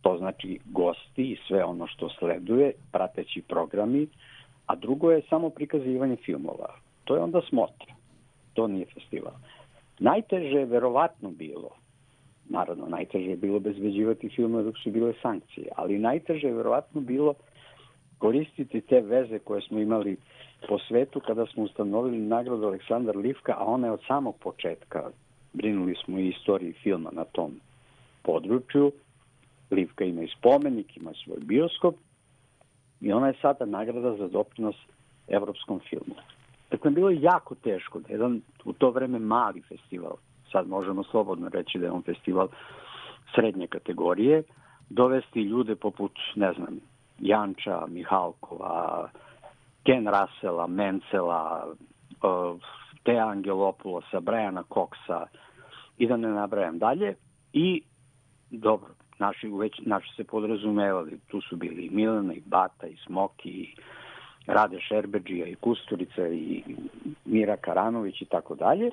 [0.00, 4.06] to znači gosti i sve ono što sleduje, prateći programi,
[4.66, 6.74] a drugo je samo prikazivanje filmova.
[7.04, 7.94] To je onda smotra.
[8.52, 9.32] To nije festival.
[9.98, 11.70] Najteže je verovatno bilo,
[12.48, 17.34] naravno najteže je bilo bezbeđivati filmove dok su bile sankcije, ali najteže je verovatno bilo
[18.18, 20.16] koristiti te veze koje smo imali
[20.68, 25.10] po svetu kada smo ustanovili nagradu Aleksandar Livka, a ona je od samog početka,
[25.52, 27.52] brinuli smo i istoriji filma na tom
[28.22, 28.92] području,
[29.70, 31.94] Livka ima i spomenik, ima svoj bioskop
[33.00, 34.76] i ona je sada nagrada za doprinos
[35.28, 36.14] evropskom filmu.
[36.70, 40.16] Dakle, bilo je jako teško da jedan u to vreme mali festival,
[40.54, 42.48] sad možemo slobodno reći da je on festival
[43.34, 44.42] srednje kategorije,
[44.90, 46.80] dovesti ljude poput, ne znam,
[47.18, 49.08] Janča, Mihalkova,
[49.84, 51.66] Ken Russella, Mencela,
[53.02, 55.26] Teja Angelopulosa, Briana Coxa
[55.98, 57.14] i da ne nabrajam dalje.
[57.52, 57.82] I,
[58.50, 63.50] dobro, naši, već, naši se podrazumevali, tu su bili i Milana, i Bata, i Smoki,
[63.50, 63.74] i
[64.46, 66.62] Rade Šerbeđija, i Kusturica, i
[67.24, 68.90] Mira Karanović i tako dalje.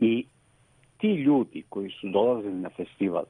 [0.00, 0.26] I
[0.98, 3.24] ti ljudi koji su dolazili na festival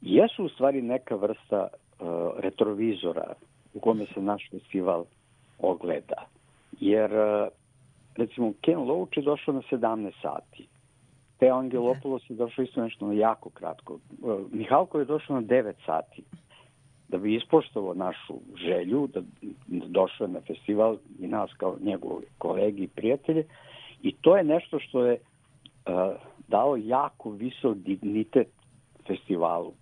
[0.00, 2.08] jesu u stvari neka vrsta uh,
[2.38, 3.34] retrovizora
[3.74, 5.04] u kome se naš festival
[5.58, 6.26] ogleda.
[6.80, 7.48] Jer, uh,
[8.16, 10.66] recimo, Ken Loach je došao na 17 sati.
[11.38, 13.98] Te Angelopoulos je došao isto nešto na jako kratko.
[14.22, 16.22] Uh, Mihalko je došao na 9 sati
[17.08, 19.20] da bi ispoštovao našu želju da,
[19.66, 23.44] da došao na festival i nas kao njegovi kolegi i prijatelje
[24.02, 25.35] i to je nešto što je uh,
[26.48, 28.48] dao jako visok dignitet
[29.06, 29.72] festivalu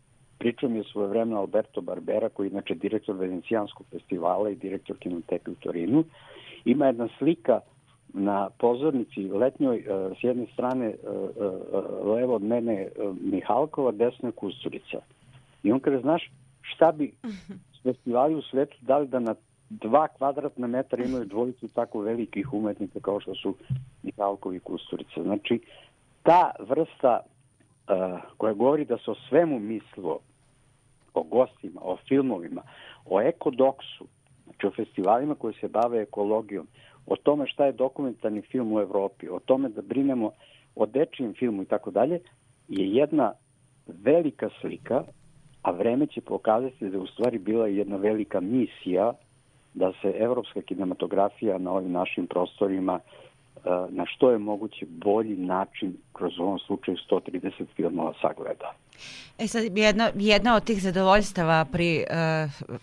[0.44, 4.96] Pričao mi je svoje vremena Alberto Barbera, koji je inače direktor Venecijanskog festivala i direktor
[4.98, 6.04] kinoteke u Torinu.
[6.64, 7.60] Ima jedna slika
[8.08, 9.84] na pozornici letnjoj, e,
[10.20, 10.96] s jedne strane e, e,
[12.04, 12.88] levo od mene
[13.20, 14.98] Mihalkova, desno je Kusturica.
[15.62, 16.30] I on kaže, znaš,
[16.62, 17.12] šta bi
[17.82, 19.34] festivali u svetu dali da na
[19.70, 23.54] dva kvadratna metra imaju dvojicu tako velikih umetnika kao što su
[24.02, 25.22] Mihalkovi i Kusturica.
[25.22, 25.60] Znači,
[26.24, 30.18] ta vrsta uh, koja govori da se o svemu mislilo,
[31.14, 32.62] o gostima, o filmovima,
[33.04, 34.06] o ekodoksu,
[34.44, 36.66] znači o festivalima koji se bave ekologijom,
[37.06, 40.30] o tome šta je dokumentarni film u Evropi, o tome da brinemo
[40.76, 42.20] o dečijem filmu i tako dalje,
[42.68, 43.32] je jedna
[43.86, 45.04] velika slika,
[45.62, 49.12] a vreme će pokazati da je u stvari bila jedna velika misija
[49.74, 53.00] da se evropska kinematografija na ovim našim prostorima
[53.90, 58.74] na što je moguće bolji način kroz ovom slučaju 130 filmova sagleda.
[59.38, 62.04] E sad, jedna, jedna od tih zadovoljstava pri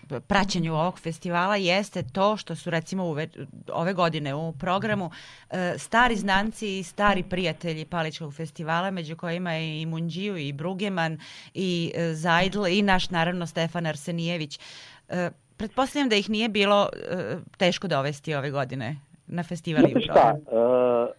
[0.10, 3.28] uh, praćenju ovog festivala jeste to što su recimo uve,
[3.74, 9.82] ove godine u programu uh, stari znanci i stari prijatelji Paličkog festivala, među kojima je
[9.82, 11.20] i Munđiju i Brugeman
[11.54, 14.60] i uh, Zajdl i naš naravno Stefan Arsenijević.
[15.10, 15.16] Uh,
[15.58, 18.96] pretpostavljam da ih nije bilo uh, teško dovesti ove godine
[19.32, 21.10] na festival Znate šta, uh,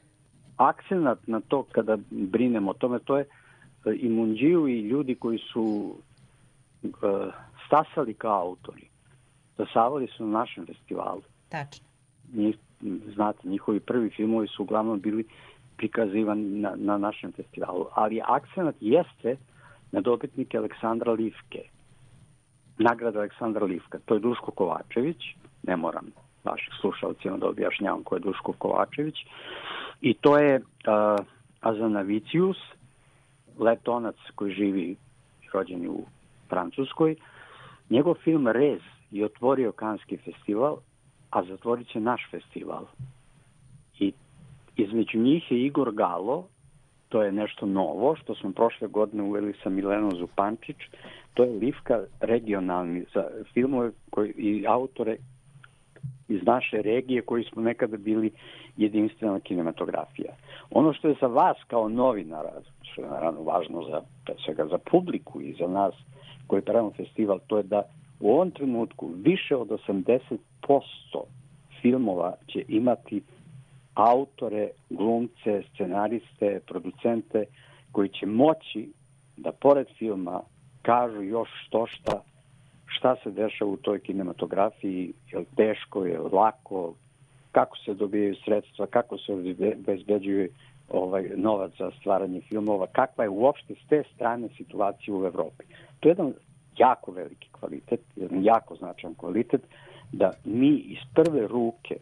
[0.56, 3.24] akcenat na to kada brinemo o tome, to je
[3.84, 5.94] uh, i Munđiju i ljudi koji su
[6.82, 6.90] uh,
[7.66, 8.88] stasali kao autori.
[9.54, 11.22] Stasavali su na našem festivalu.
[11.48, 11.86] Tačno.
[12.34, 12.56] Njih,
[13.14, 15.24] znate, njihovi prvi filmovi su uglavnom bili
[15.76, 17.86] prikazivani na, na našem festivalu.
[17.94, 19.36] Ali akcenat jeste
[19.92, 21.62] na dobitnike Aleksandra Livke.
[22.78, 23.98] Nagrada Aleksandra Livka.
[24.04, 25.22] To je Duško Kovačević,
[25.62, 29.14] ne moram vaših slušalcima da objašnjavam ko je Duško Kovačević.
[30.00, 31.26] I to je uh,
[31.60, 32.56] Azanavicius,
[33.58, 34.96] letonac koji živi
[35.52, 36.04] rođen u
[36.48, 37.16] Francuskoj.
[37.90, 38.80] Njegov film Rez
[39.10, 40.76] je otvorio Kanski festival,
[41.30, 42.84] a zatvorit će naš festival.
[43.98, 44.12] I
[44.76, 46.46] između njih je Igor Galo,
[47.08, 50.76] to je nešto novo, što smo prošle godine uveli sa Milenom Zupančić,
[51.34, 53.24] to je Livka regionalni za
[53.54, 55.16] filmove koji, i autore
[56.34, 58.30] iz naše regije koji smo nekada bili
[58.76, 60.32] jedinstvena kinematografija.
[60.70, 62.52] Ono što je za vas kao novinara,
[62.82, 64.00] što je naravno važno za,
[64.44, 65.94] svega za publiku i za nas
[66.46, 67.82] koji pravimo festival, to je da
[68.20, 70.38] u ovom trenutku više od 80%
[71.82, 73.22] filmova će imati
[73.94, 77.44] autore, glumce, scenariste, producente
[77.92, 78.92] koji će moći
[79.36, 80.40] da pored filma
[80.82, 82.22] kažu još što šta
[82.98, 86.94] šta se dešava u toj kinematografiji, je li teško, je li lako,
[87.52, 90.48] kako se dobijaju sredstva, kako se obezbeđuje
[90.88, 95.64] ovaj novac za stvaranje filmova, kakva je uopšte s te strane situacija u Evropi.
[96.00, 96.32] To je jedan
[96.78, 99.62] jako veliki kvalitet, jedan jako značajan kvalitet,
[100.12, 101.96] da mi iz prve ruke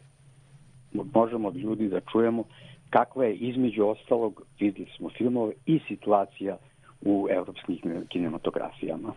[1.13, 2.43] možemo od ljudi da čujemo
[2.89, 6.57] kakva je između ostalog, videli smo filmove i situacija
[7.01, 9.13] u evropskim kinematografijama.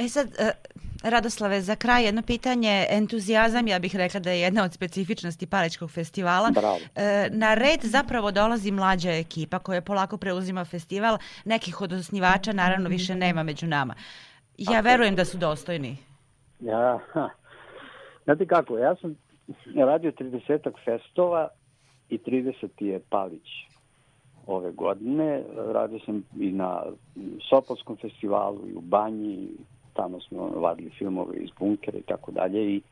[0.00, 0.52] E sad, e,
[1.02, 5.90] Radoslave, za kraj jedno pitanje, entuzijazam, ja bih rekla da je jedna od specifičnosti Paličkog
[5.90, 6.50] festivala.
[6.50, 6.78] Bravo.
[6.94, 12.88] E, Na red zapravo dolazi mlađa ekipa koja polako preuzima festival, nekih od osnivača naravno
[12.88, 13.94] više nema među nama.
[14.58, 15.96] Ja verujem da su dostojni.
[16.60, 17.28] Ja, ha.
[18.24, 19.16] Znate kako, ja sam
[19.76, 21.48] radio 30 festova
[22.08, 23.48] i 30 je Palić
[24.46, 25.42] ove godine.
[25.72, 26.82] Radio sam i na
[27.48, 29.48] Sopolskom festivalu i u Banji,
[30.00, 32.82] tamo smo vadili filmove iz bunkera i tako dalje i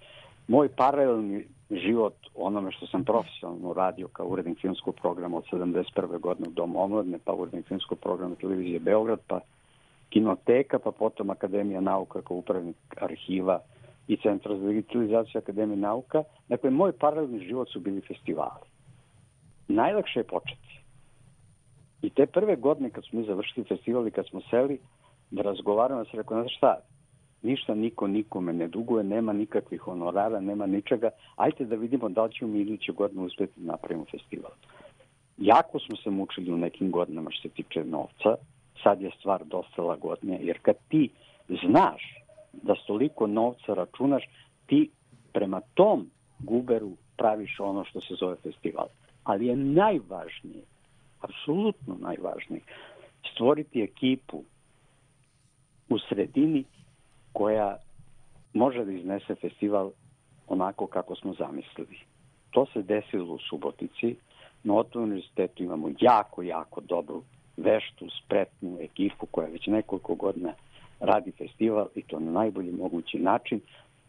[0.49, 6.19] moj paralelni život onome što sam profesionalno radio kao urednik filmskog programa od 71.
[6.21, 9.41] godine u Domu omladne, pa urednik filmskog programa televizije Beograd, pa
[10.11, 13.61] kinoteka, pa potom Akademija nauka kao upravnik arhiva
[14.09, 16.23] i Centra za digitalizaciju Akademije nauka.
[16.49, 18.67] Dakle, moj paralelni život su bili festivali.
[19.69, 20.81] Najlakše je početi.
[22.03, 24.79] I te prve godine kad smo mi završili festival i kad smo seli
[25.31, 26.81] da razgovaramo, se rekao, znaš šta,
[27.43, 32.33] ništa niko nikome ne duguje, nema nikakvih honorara, nema ničega, ajte da vidimo da li
[32.33, 34.51] ćemo iduće godine uspeti da napravimo festival.
[35.39, 38.37] Jako smo se mučili u nekim godinama što se tiče novca,
[38.83, 41.11] sad je stvar dosta lagodnija, jer kad ti
[41.49, 42.03] znaš
[42.53, 44.25] da s toliko novca računaš,
[44.67, 44.91] ti
[45.33, 48.87] prema tom guberu praviš ono što se zove festival.
[49.25, 50.63] Ali je najvažnije,
[51.21, 52.61] apsolutno najvažnije,
[53.33, 54.43] stvoriti ekipu
[55.89, 56.65] u sredini
[57.33, 57.77] koja
[58.53, 59.91] može da iznese festival
[60.49, 61.99] onako kako smo zamislili.
[62.51, 64.17] To se desilo u Subotici.
[64.65, 67.23] Na Otvorenom univerzitetu imamo jako, jako dobru,
[67.57, 70.53] veštu, spretnu ekipu koja već nekoliko godina
[71.01, 73.61] radi festival i to na najbolji mogući način.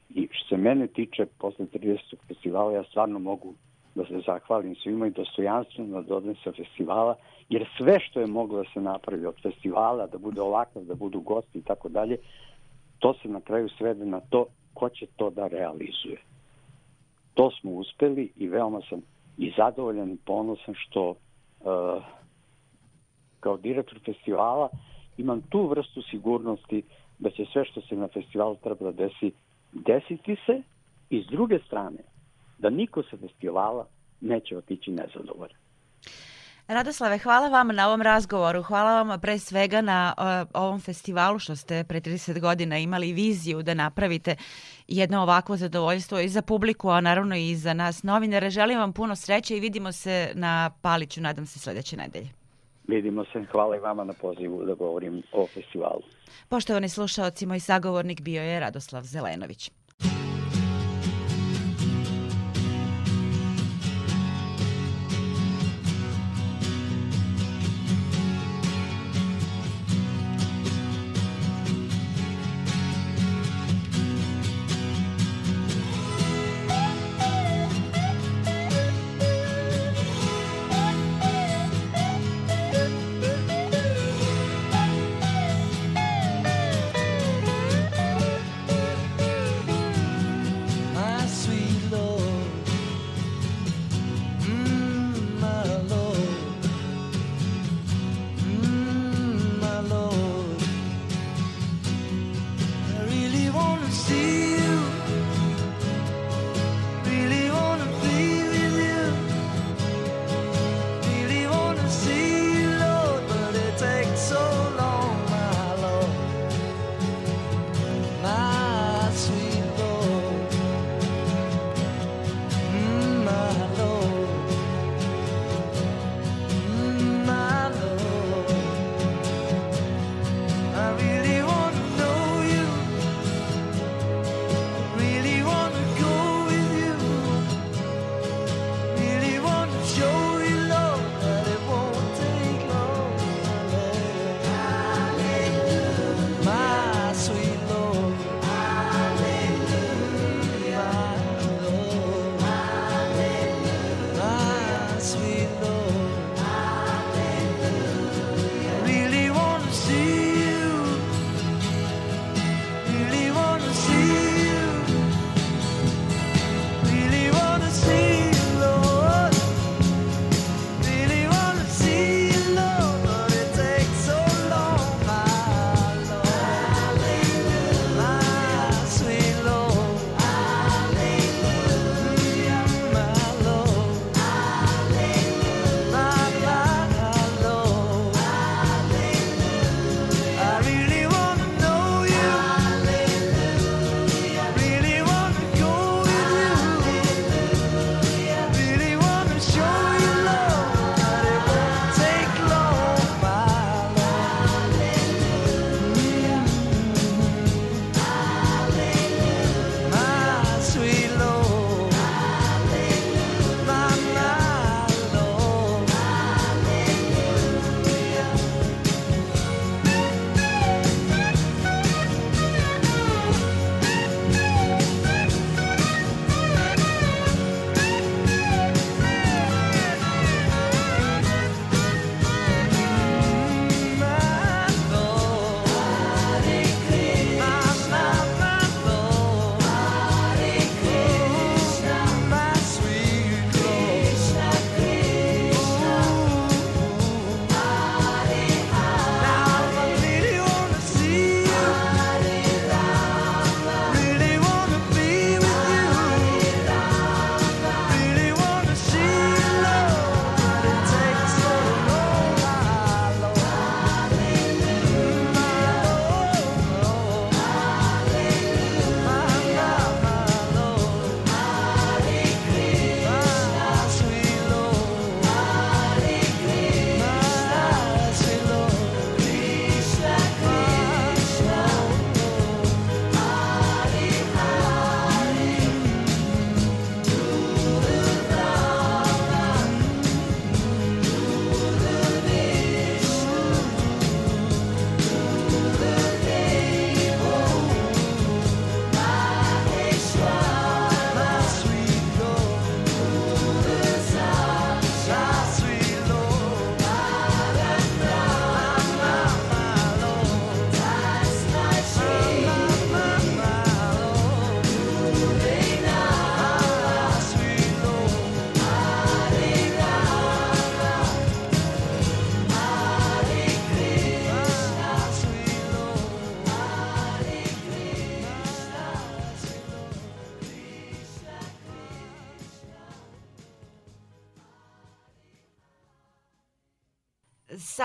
[0.10, 2.16] I što se mene tiče, posle 30.
[2.28, 3.54] festivala ja stvarno mogu
[3.96, 7.16] da se zahvalim svima i dostojanstveno da odem sa festivala,
[7.50, 11.20] jer sve što je moglo da se napravi od festivala, da bude ovakav, da budu
[11.20, 12.18] gosti i tako dalje,
[13.00, 16.18] to se na kraju svede na to ko će to da realizuje.
[17.34, 19.02] To smo uspeli i veoma sam
[19.38, 21.16] i zadovoljan i ponosan što uh,
[23.40, 24.70] kao direktor festivala
[25.18, 26.84] imam tu vrstu sigurnosti
[27.20, 29.32] da će sve što se na festivalu treba da desi,
[29.72, 30.62] desiti se
[31.10, 32.04] i s druge strane
[32.58, 33.86] da niko sa festivala
[34.22, 35.58] neće otići nezadovoljan.
[36.70, 38.62] Radoslave, hvala vam na ovom razgovoru.
[38.64, 43.64] Hvala vam pre svega na uh, ovom festivalu što ste pre 30 godina imali viziju
[43.64, 44.36] da napravite
[44.88, 48.50] jedno ovakvo zadovoljstvo i za publiku, a naravno i za nas novinare.
[48.50, 52.30] Želim vam puno sreće i vidimo se na Paliću, nadam se sledeće nedelje.
[52.88, 53.46] Vidimo se.
[53.52, 56.02] Hvala i vama na pozivu da govorim o festivalu.
[56.50, 59.72] Poštovani slušaoci, moj sagovornik bio je Radoslav Zelenović.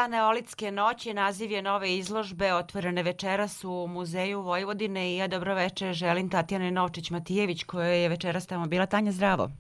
[0.09, 5.93] Neolitske noći naziv je nove izložbe otvorene večeras u Muzeju Vojvodine i ja dobro veče
[5.93, 8.87] želim Tatjane Novčić-Matijević koja je večeras tamo bila.
[8.87, 9.51] Tanja, zdravo.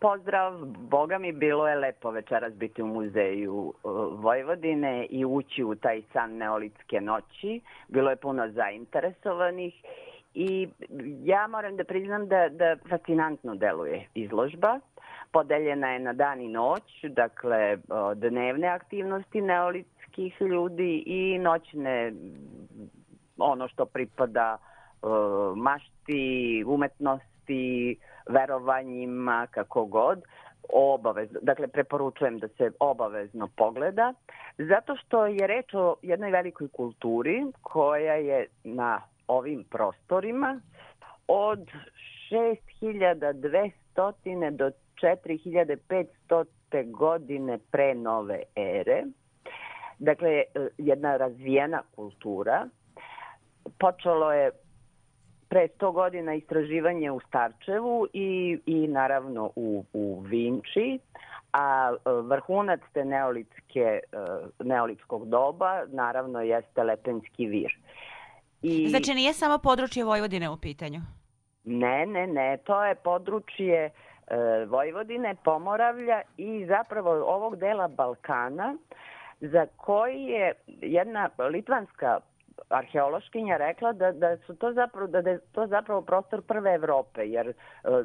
[0.00, 3.92] Pozdrav, Boga mi bilo je lepo večeras biti u muzeju uh,
[4.22, 7.60] Vojvodine i ući u taj san neolitske noći.
[7.88, 9.74] Bilo je puno zainteresovanih
[10.34, 10.68] i
[11.24, 14.80] ja moram da priznam da, da fascinantno deluje izložba.
[15.32, 17.78] Podeljena je na dan i noć, dakle
[18.14, 22.12] dnevne aktivnosti neolitskih ljudi i noćne
[23.38, 24.58] ono što pripada
[25.56, 27.96] mašti, umetnosti,
[28.28, 30.22] verovanjima, kako god,
[30.72, 34.12] obavezno, dakle preporučujem da se obavezno pogleda,
[34.58, 39.00] zato što je reč o jednoj velikoj kulturi koja je na
[39.30, 40.60] ovim prostorima
[41.28, 41.68] od
[42.30, 44.70] 6200 do
[45.02, 49.04] 4500 godine pre nove ere.
[49.98, 50.42] Dakle,
[50.78, 52.66] jedna razvijena kultura.
[53.78, 54.50] Počelo je
[55.48, 60.98] pre 100 godina istraživanje u Starčevu i, i naravno u, u Vinči,
[61.52, 64.00] a e, vrhunac te neolitske, e,
[64.64, 67.78] neolitskog doba naravno jeste Lepenski vir.
[68.62, 68.88] I...
[68.88, 71.00] Znači nije samo područje Vojvodine u pitanju?
[71.64, 73.90] Ne, ne, ne, to je područje e,
[74.68, 78.76] Vojvodine, Pomoravlja i zapravo ovog dela Balkana
[79.40, 82.20] za koji je jedna litvanska
[82.68, 87.28] arheološkinja rekla da, da su to zapravo da, da je to zapravo prostor prve Evrope
[87.28, 87.54] jer e,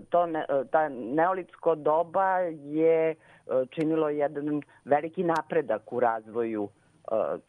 [0.10, 3.16] to ne, e, ta neolitsko doba je
[3.70, 6.70] činilo jedan veliki napredak u razvoju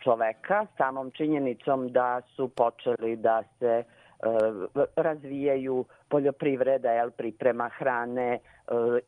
[0.05, 3.85] čoveka samom činjenicom da su počeli da se
[4.97, 8.39] razvijaju poljoprivreda, jel, priprema hrane,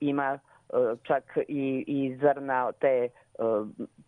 [0.00, 0.38] ima
[1.02, 3.08] čak i, i zrna te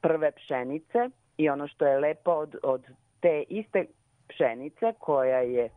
[0.01, 2.87] prve pšenice i ono što je lepo od, od
[3.21, 3.87] te iste
[4.29, 5.69] pšenice koja je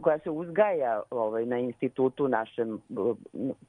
[0.00, 2.80] koja se uzgaja ovaj, na institutu našem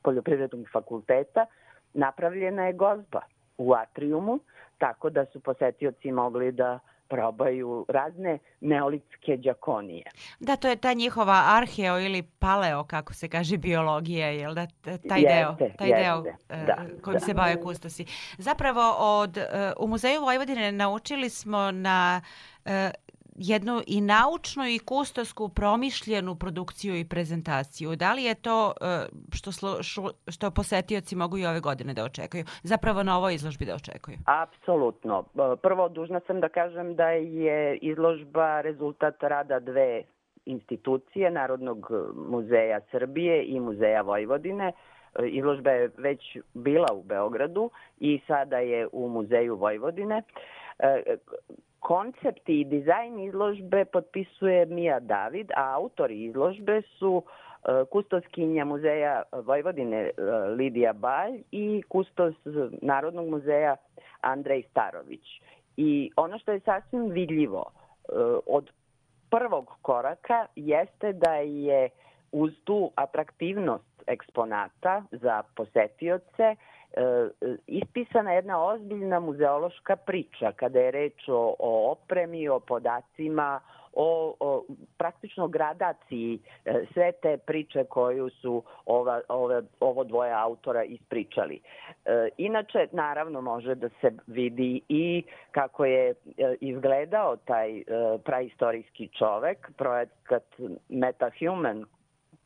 [0.01, 1.45] poljoprivrednog fakulteta,
[1.93, 3.21] napravljena je gozba
[3.57, 4.39] u atrijumu,
[4.81, 6.79] tako da su posetioci mogli da
[7.09, 10.03] probaju razne neolitske džakonije.
[10.39, 14.67] Da, to je ta njihova arheo ili paleo, kako se kaže, biologija, jel da?
[14.83, 16.23] Taj jeste, deo, taj jeste, deo
[16.65, 17.25] da, kojim da.
[17.25, 18.05] se bave kustosi.
[18.37, 19.37] Zapravo, od,
[19.79, 22.21] u Muzeju Vojvodine naučili smo na
[23.35, 27.95] jednu i naučnu i kustosku promišljenu produkciju i prezentaciju.
[27.95, 29.51] Da li je to e, što,
[30.27, 32.43] što posetioci mogu i ove godine da očekuju?
[32.63, 34.17] Zapravo na ovoj izložbi da očekuju?
[34.25, 35.25] Apsolutno.
[35.35, 40.03] E, prvo, dužna sam da kažem da je izložba rezultat rada dve
[40.45, 44.71] institucije, Narodnog muzeja Srbije i Muzeja Vojvodine.
[45.15, 47.69] E, izložba je već bila u Beogradu
[47.99, 50.23] i sada je u Muzeju Vojvodine
[51.81, 59.97] Koncept i dizajn izložbe potpisuje Mija David, a autori izložbe su e, kustoskinja muzeja Vojvodine
[59.97, 60.11] e,
[60.57, 62.35] Lidija Balj i kustos
[62.81, 63.75] Narodnog muzeja
[64.21, 65.41] Andrej Starović.
[65.77, 68.13] I ono što je sasvim vidljivo e,
[68.45, 68.71] od
[69.29, 71.89] prvog koraka jeste da je
[72.31, 76.55] uz tu atraktivnost eksponata za posetioce
[77.67, 83.59] ispisana jedna ozbiljna muzeološka priča kada je reč o, o opremi, o podacima,
[83.93, 84.63] o, o
[84.97, 91.59] praktično gradaciji e, sve te priče koju su ova, ove, ovo dvoje autora ispričali.
[92.05, 96.15] E, inače, naravno, može da se vidi i kako je e,
[96.61, 97.83] izgledao taj e,
[98.25, 100.43] praistorijski čovek, projekat
[100.89, 101.85] MetaHuman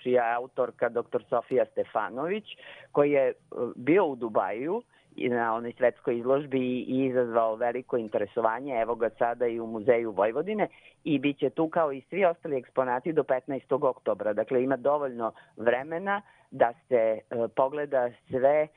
[0.06, 1.24] čija je autorka dr.
[1.30, 2.43] Sofija Stefanović,
[2.91, 3.34] koji je e,
[3.76, 4.84] bio u Dubaju
[5.18, 10.68] na onoj svetskoj izložbi i izazvao veliko interesovanje, evo ga sada i u Muzeju Vojvodine
[11.03, 13.88] i bit će tu kao i svi ostali eksponati do 15.
[13.89, 14.34] oktobra.
[14.34, 17.20] Dakle, ima dovoljno vremena da se e,
[17.56, 18.68] pogleda sve e,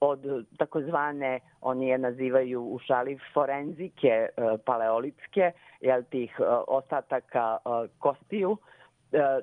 [0.00, 4.28] od takozvane, oni je nazivaju u šali forenzike
[4.64, 7.58] paleolitske, jel, tih ostataka
[7.98, 8.56] kostiju,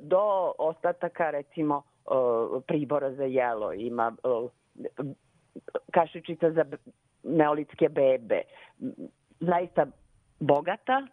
[0.01, 2.09] do ostataka recimo e,
[2.67, 4.84] pribora za jelo, ima e,
[5.91, 6.65] kašičica za
[7.24, 8.41] neolitske bebe.
[9.39, 9.86] Zaista
[10.39, 11.07] bogata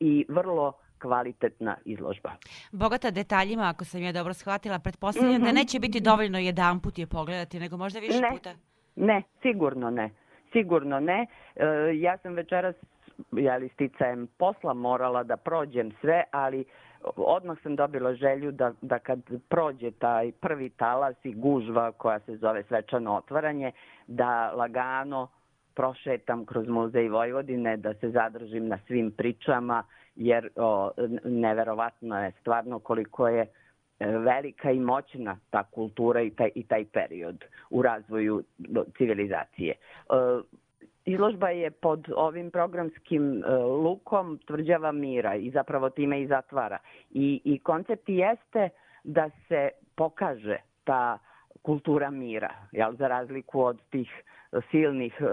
[0.00, 0.72] i vrlo
[1.04, 2.30] kvalitetna izložba.
[2.72, 5.44] Bogata detaljima, ako sam ja dobro shvatila, pretpostavljam mm -hmm.
[5.44, 5.56] da mhm.
[5.56, 8.52] neće biti dovoljno jedan put je pogledati, nego možda više ne, puta.
[8.96, 10.10] Ne, sigurno ne.
[10.52, 11.26] Sigurno ne.
[11.56, 12.74] E, ja sam večeras,
[13.32, 16.64] jeli sticajem posla, morala da prođem sve, ali
[17.16, 22.36] odmah sam dobila želju da, da kad prođe taj prvi talas i gužva koja se
[22.36, 23.72] zove svečano otvaranje,
[24.06, 25.28] da lagano
[25.74, 29.82] prošetam kroz muzej Vojvodine, da se zadržim na svim pričama,
[30.16, 30.90] jer o,
[31.24, 33.48] neverovatno je stvarno koliko je e,
[34.06, 38.42] velika i moćna ta kultura i taj, i taj period u razvoju
[38.96, 39.72] civilizacije.
[39.72, 39.74] E,
[41.04, 46.78] Izložba je pod ovim programskim e, lukom tvrđava mira i zapravo time i zatvara.
[47.10, 48.68] I, I koncept jeste
[49.04, 51.18] da se pokaže ta
[51.62, 54.10] kultura mira, jel, za razliku od tih
[54.70, 55.24] silnih e,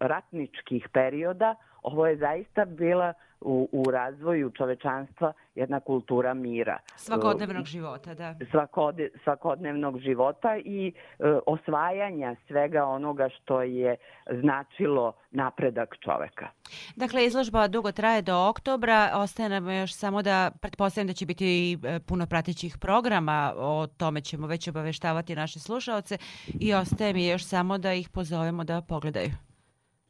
[0.00, 6.78] ratničkih perioda, ovo je zaista bila u, u razvoju čovečanstva jedna kultura mira.
[6.96, 8.34] Svakodnevnog života, da.
[8.50, 13.96] svakode, svakodnevnog života i e, osvajanja svega onoga što je
[14.42, 16.48] značilo napredak čoveka.
[16.96, 19.10] Dakle, izložba dugo traje do oktobra.
[19.14, 23.52] Ostaje nam još samo da pretpostavljam da će biti i e, puno pratećih programa.
[23.56, 26.18] O tome ćemo već obaveštavati naše slušaoce.
[26.60, 29.49] I ostaje mi još samo da ih pozovemo da pogledaju.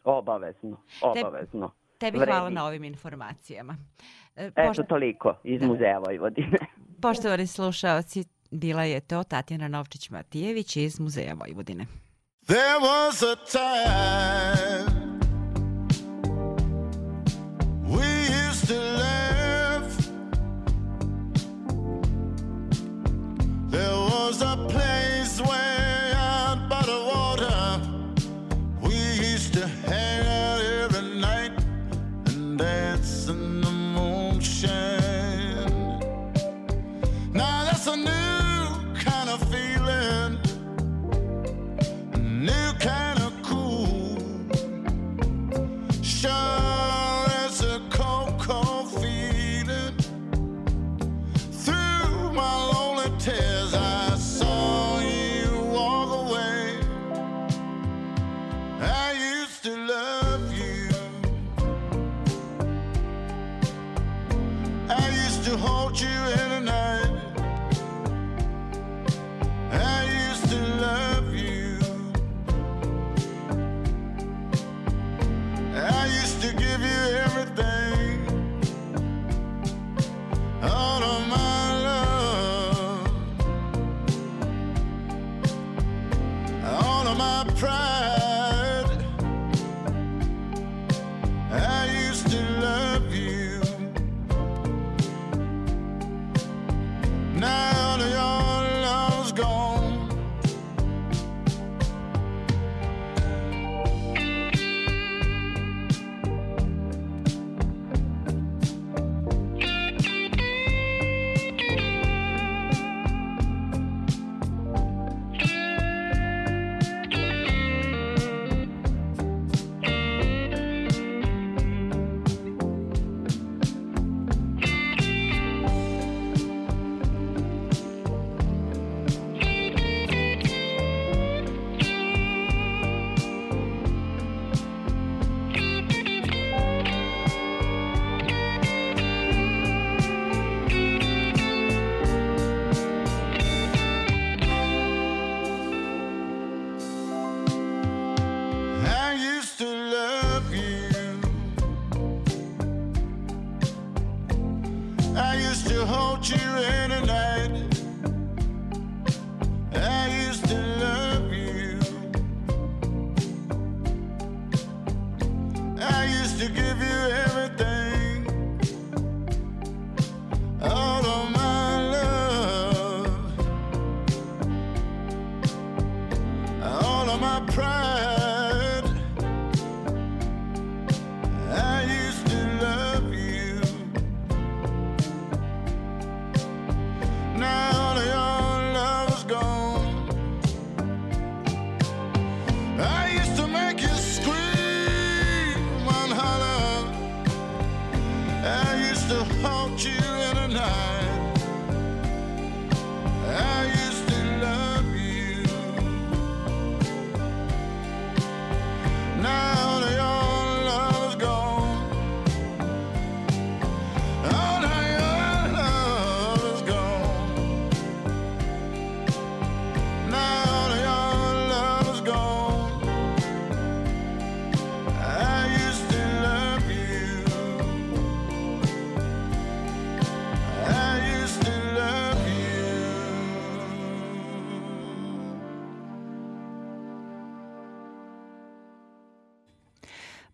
[0.04, 1.70] Obavezno, obavezno.
[1.98, 2.32] Tebi Vredi.
[2.32, 3.76] hvala na ovim informacijama.
[4.36, 6.58] E, Eto pošt- toliko iz Muzeja Vojvodine.
[7.02, 8.20] Poštovani slušaoci,
[8.50, 11.86] bila je to Tatjana Novčić-Matijević iz Muzeja Vojvodine.
[12.46, 15.09] There was a time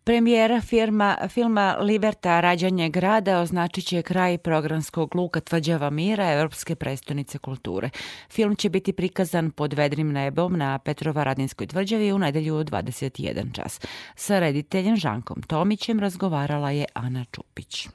[0.07, 7.37] Premijera firma, filma Liberta Rađanje grada označit će kraj programskog luka Tvrđava mira Evropske prestonice
[7.37, 7.89] kulture.
[8.29, 13.53] Film će biti prikazan pod vedrim nebom na Petrova Radinskoj tvrđavi u nedelju u 21
[13.53, 13.81] čas.
[14.15, 17.87] Sa rediteljem Žankom Tomićem razgovarala je Ana Čupić.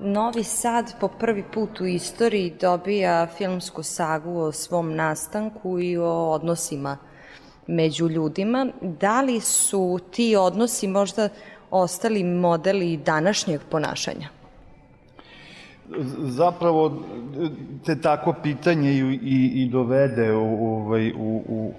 [0.00, 6.30] Novi Sad po prvi put u istoriji dobija filmsku sagu o svom nastanku i o
[6.30, 6.98] odnosima
[7.68, 8.66] među ljudima.
[8.80, 11.28] Da li su ti odnosi možda
[11.70, 14.28] ostali modeli današnjeg ponašanja?
[16.18, 17.02] zapravo
[17.84, 21.72] te tako pitanje i, i, i dovede u, ovaj, u, u,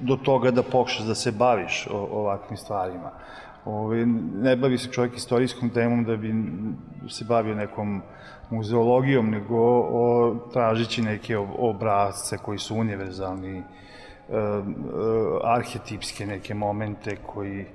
[0.00, 3.10] do toga da pokušaš da se baviš o, ovakvim stvarima.
[3.64, 4.06] Ove,
[4.42, 6.34] ne bavi se čovjek istorijskom temom da bi
[7.08, 8.02] se bavio nekom
[8.50, 13.64] muzeologijom, nego o, tražići neke obrazce koji su univerzalni, e, e,
[15.44, 17.66] arhetipske neke momente koji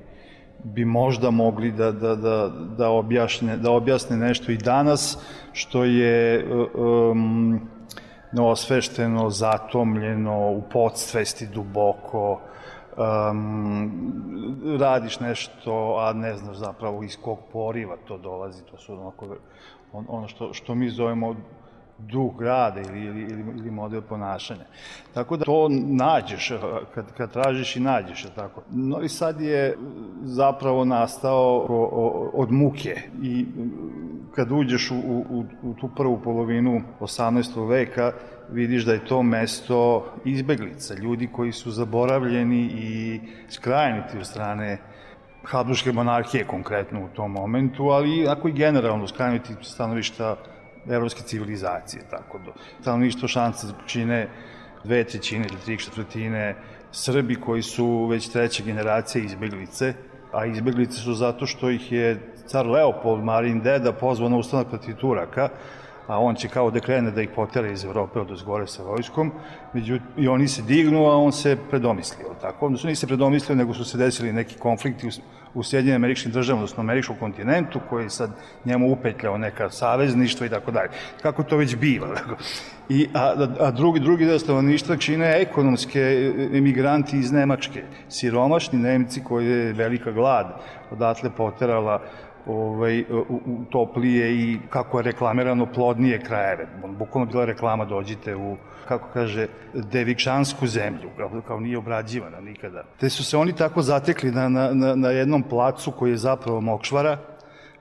[0.63, 5.17] bi možda mogli da, da, da, da, objašnje, da objasne nešto i danas,
[5.53, 7.61] što je um,
[8.31, 12.41] neosvešteno, zatomljeno, u podsvesti duboko,
[12.97, 13.91] um,
[14.79, 19.27] radiš nešto, a ne znaš zapravo iz kog poriva to dolazi, to su onako,
[19.93, 21.35] on, ono što, što mi zovemo
[21.99, 24.65] duh grada ili, ili, ili, ili model ponašanja.
[25.13, 26.53] Tako da to nađeš,
[26.95, 28.61] kad, kad tražiš i nađeš, tako.
[28.69, 29.77] Novi Sad je
[30.23, 31.65] zapravo nastao
[32.33, 33.45] od muke i
[34.35, 34.95] kad uđeš u,
[35.29, 37.69] u, u tu prvu polovinu 18.
[37.69, 38.11] veka,
[38.51, 43.19] vidiš da je to mesto izbeglica, ljudi koji su zaboravljeni i
[43.49, 44.77] skrajniti od strane
[45.43, 50.35] Habsburgske monarhije konkretno u tom momentu, ali ako i generalno skrajniti stanovišta
[50.89, 52.51] evropske civilizacije, tako da.
[52.81, 54.27] Stanovništvo šanse čine
[54.83, 56.55] dve trećine ili tri četvrtine
[56.91, 59.93] Srbi koji su već treća generacija izbeglice,
[60.33, 64.95] a izbeglice su zato što ih je car Leopold Marin Deda pozvao na ustanak protiv
[64.95, 65.49] Turaka,
[66.07, 69.31] a on će kao da krene da ih potera iz Evrope od zgore sa vojskom,
[69.73, 72.77] međutim, i oni se dignu, a on se predomislio, tako?
[72.77, 75.11] Su nisi predomislio, nego su se desili neki konflikti u,
[75.53, 75.61] u
[75.95, 78.31] američkim državama, odnosno američkom kontinentu, koji sad
[78.65, 80.89] njemu upetljao neka savezništva i tako dalje.
[81.21, 82.35] Kako to već biva, tako?
[82.89, 89.47] I, a, a drugi, drugi deo stanovništva čine ekonomske emigranti iz Nemačke, siromašni Nemci koji
[89.47, 90.47] je velika glad
[90.91, 92.01] odatle poterala
[92.47, 93.39] ovaj, u,
[93.69, 96.67] toplije i kako je reklamirano plodnije krajeve.
[96.99, 102.83] Bukvalno bila reklama dođite u kako kaže, devičansku zemlju, kao, kao nije obrađivana nikada.
[102.99, 107.17] Te su se oni tako zatekli na, na, na jednom placu koji je zapravo Mokšvara,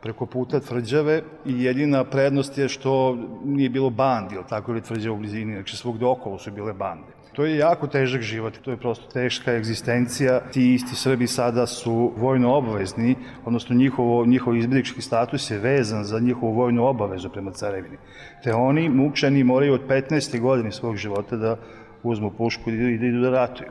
[0.03, 5.17] preko puta tvrđave i jedina prednost je što nije bilo bandi, ili tako ili tvrđava
[5.17, 7.16] u blizini, znači svog okolo su bile bande.
[7.37, 10.41] To je jako težak život, to je prosto teška egzistencija.
[10.53, 16.21] Ti isti Srbi sada su vojno obavezni, odnosno njihovo, njihov izbjeglički status je vezan za
[16.21, 17.97] njihovu vojnu obavezu prema carevini.
[18.45, 20.41] Te oni, mučeni, moraju od 15.
[20.41, 21.57] godine svog života da
[22.03, 23.71] uzmu pušku i da idu da ratuju.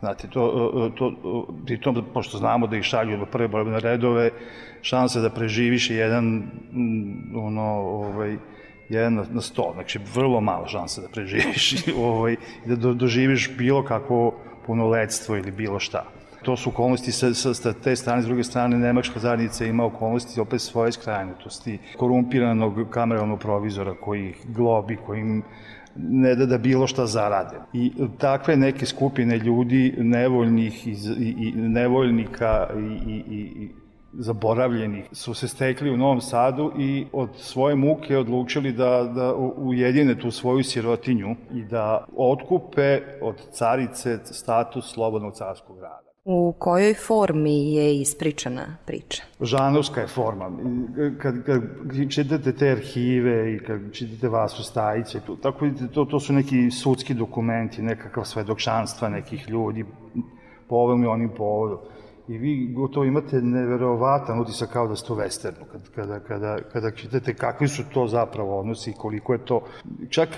[0.00, 1.12] Znate, to, to,
[1.66, 4.30] pritom, pošto znamo da ih šalju do prve borbene redove,
[4.82, 6.42] šansa da preživiš je jedan,
[7.34, 8.36] ono, ovaj,
[8.88, 13.84] jedan na, na sto, znači vrlo mala šansa da preživiš ovaj, da do, doživiš bilo
[13.84, 14.34] kakvo
[14.66, 16.04] punoletstvo ili bilo šta.
[16.42, 20.40] To su okolnosti sa, sa, sa te strane, s druge strane Nemačka zajednica ima okolnosti
[20.40, 25.42] opet svoje skrajnutosti, korumpiranog kameralnog provizora koji ih globi, koji im
[25.96, 27.56] ne da da bilo šta zarade.
[27.72, 33.70] I takve neke skupine ljudi nevoljnih i, i, i nevoljnika i, i, i
[34.18, 40.18] zaboravljenih su se stekli u Novom Sadu i od svoje muke odlučili da, da ujedine
[40.18, 46.06] tu svoju sirotinju i da otkupe od carice status slobodnog carskog grada.
[46.28, 49.22] U kojoj formi je ispričana priča?
[49.40, 50.50] Žanovska je forma.
[51.22, 51.62] Kad, kad
[52.10, 57.14] čitate te arhive i kad čitate Vasu Stajića, to, tako to, to su neki sudski
[57.14, 59.84] dokumenti, nekakav svedokšanstva nekih ljudi
[60.68, 61.80] po ovom i onim povodu
[62.28, 66.90] i vi gotovo imate neverovatan utisak kao da ste u westernu, kada, kada, kada, kada
[66.90, 69.60] čitate kakvi su to zapravo odnosi i koliko je to,
[70.10, 70.28] čak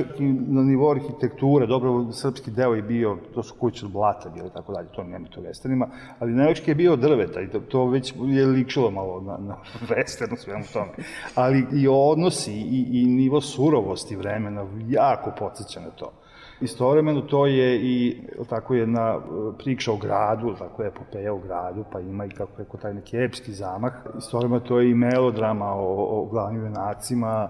[0.48, 4.72] na nivou arhitekture, dobro, srpski deo je bio, to su kuće od blata bile, tako
[4.72, 5.86] dalje, to nema to westernima,
[6.18, 9.56] ali nemački je bio drveta i to, to već je ličilo malo na, na
[9.90, 10.90] westernu svemu tome.
[11.34, 16.12] Ali i odnosi i, i nivo surovosti vremena jako podsjeća na to.
[16.60, 19.18] Istovremeno to je i tako jedna e,
[19.58, 23.16] priča o gradu, tako je epopeja o gradu, pa ima i kako je taj neki
[23.16, 23.92] epski zamah.
[24.18, 27.48] Istovremeno to je i melodrama o, o glavnim venacima,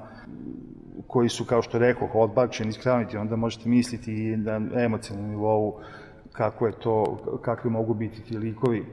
[1.06, 5.74] koji su, kao što rekao, odbačeni, iskravniti, onda možete misliti i na emocionalnom nivou
[6.32, 8.86] kako je to, kakvi mogu biti ti likovi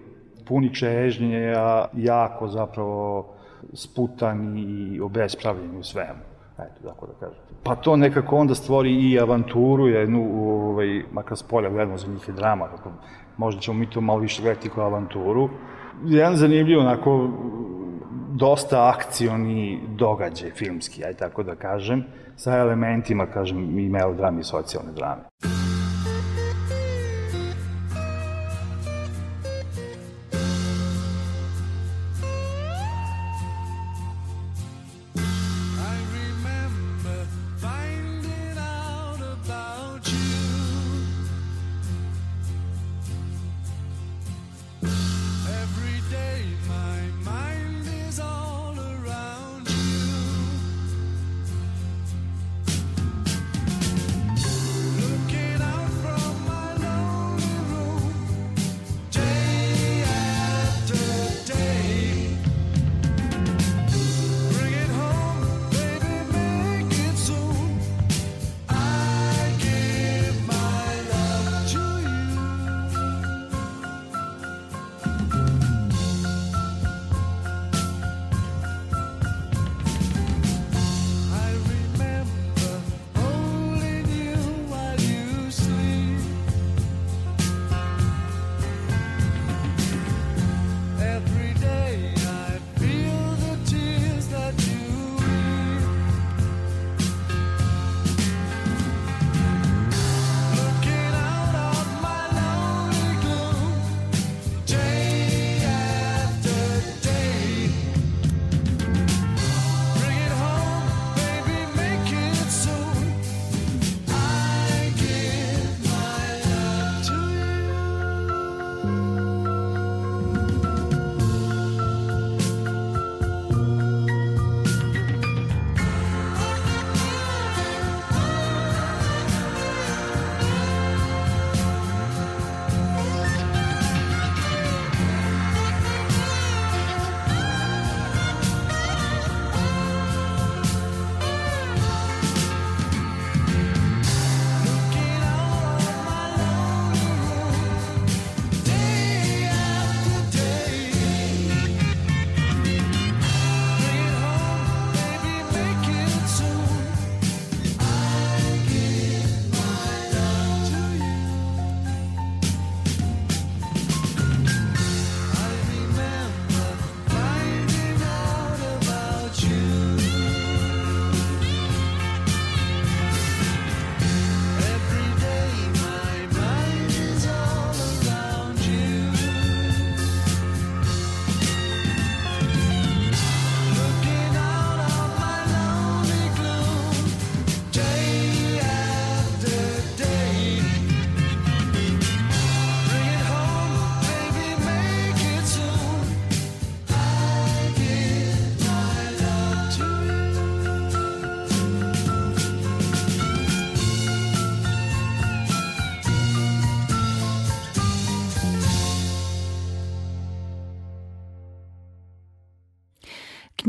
[0.48, 3.34] puni čežnje, a jako zapravo
[3.74, 6.35] sputan i obespravljen u svemu.
[6.60, 7.44] Eto, tako da kažem.
[7.64, 12.28] Pa to nekako onda stvori i avanturu, jednu, ovaj, makar s polja gledamo za njih
[12.28, 12.92] je drama, kako
[13.38, 15.50] možda ćemo mi to malo više gledati kao avanturu.
[16.06, 17.30] Jedan zanimljiv, onako,
[18.32, 22.04] dosta akcioni događaj filmski, aj tako da kažem,
[22.36, 25.55] sa elementima, kažem, i melodrame i socijalne drame.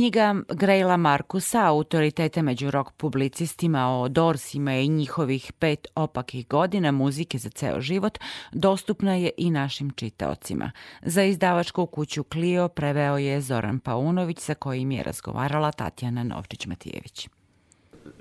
[0.06, 7.38] Knjiga Grejla Markusa, autoriteta među rock publicistima o Dorsima i njihovih pet opakih godina muzike
[7.38, 8.18] za ceo život,
[8.52, 10.70] dostupna je i našim čitaocima.
[11.02, 17.28] Za izdavačku kuću Clio preveo je Zoran Paunović sa kojim je razgovarala Tatjana Novčić-Matijević.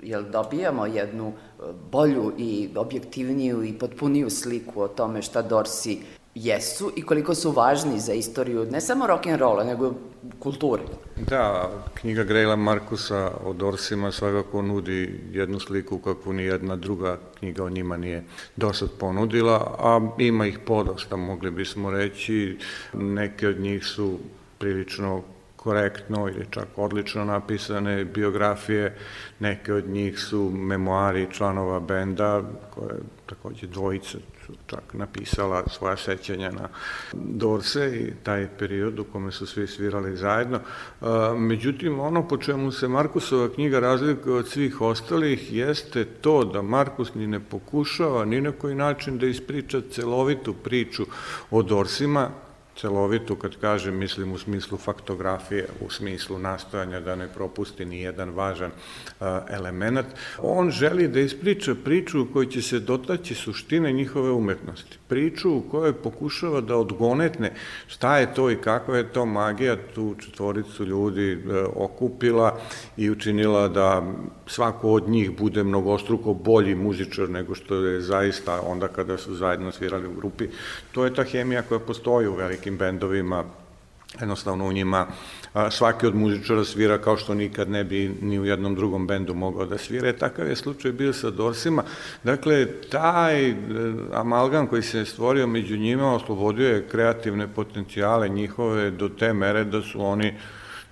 [0.02, 1.62] jel dobijamo jednu e,
[1.92, 5.98] bolju i objektivniju i potpuniju sliku o tome šta Dorsi
[6.36, 9.94] jesu i koliko su važni za istoriju ne samo rock and rolla, nego
[10.38, 10.82] kulture.
[11.16, 17.64] Da, knjiga Grejla Markusa o Dorsima svakako nudi jednu sliku kakvu ni jedna druga knjiga
[17.64, 18.24] o njima nije
[18.56, 22.58] dosad ponudila, a ima ih podosta, mogli bismo reći.
[22.92, 24.18] Neke od njih su
[24.58, 25.22] prilično
[25.56, 28.98] korektno ili čak odlično napisane biografije,
[29.40, 32.42] neke od njih su memoari članova benda,
[32.74, 34.35] koje takođe dvojica su
[34.66, 36.68] čak napisala svoja sećanja na
[37.12, 40.56] Dorse i taj period u kome su svi svirali zajedno.
[40.56, 41.06] E,
[41.38, 47.14] Međutim, ono po čemu se Markusova knjiga razlikuje od svih ostalih jeste to da Markus
[47.14, 51.06] ni ne pokušava ni na koji način da ispriča celovitu priču
[51.50, 52.30] o Dorsima,
[52.76, 58.30] celovitu, kad kažem, mislim u smislu faktografije, u smislu nastojanja da ne propusti ni jedan
[58.30, 58.70] važan
[59.48, 60.06] element.
[60.38, 64.98] On želi da ispriča priču u kojoj će se dotaći suštine njihove umetnosti.
[65.08, 67.52] Priču u kojoj pokušava da odgonetne
[67.86, 72.58] šta je to i kakva je to magija tu četvoricu ljudi e, okupila
[72.96, 74.02] i učinila da
[74.46, 79.72] svako od njih bude mnogostruko bolji muzičar nego što je zaista onda kada su zajedno
[79.72, 80.48] svirali u grupi.
[80.92, 83.44] To je ta hemija koja postoji u velikim bendovima,
[84.20, 85.06] jednostavno u njima
[85.70, 89.66] svaki od muzičara svira kao što nikad ne bi ni u jednom drugom bendu mogao
[89.66, 90.08] da svira.
[90.08, 91.82] E, takav je slučaj bio sa Dorsima.
[92.24, 93.54] Dakle, taj e,
[94.12, 99.82] amalgam koji se stvorio među njima oslobodio je kreativne potencijale njihove do te mere da
[99.82, 100.34] su oni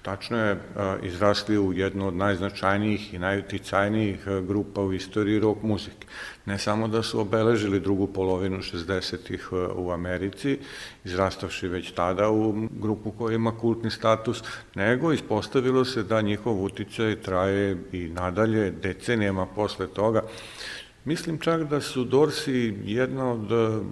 [0.05, 0.57] tačno je
[1.03, 6.07] izrasli u jednu od najznačajnijih i najuticajnijih grupa u istoriji rock muzike.
[6.47, 10.59] Ne samo da su obeležili drugu polovinu 60-ih u Americi,
[11.05, 14.43] izrastavši već tada u grupu koja ima kultni status,
[14.75, 20.23] nego ispostavilo se da njihov uticaj traje i nadalje decenijama posle toga.
[21.05, 23.49] Mislim čak da su Dorsi jedna od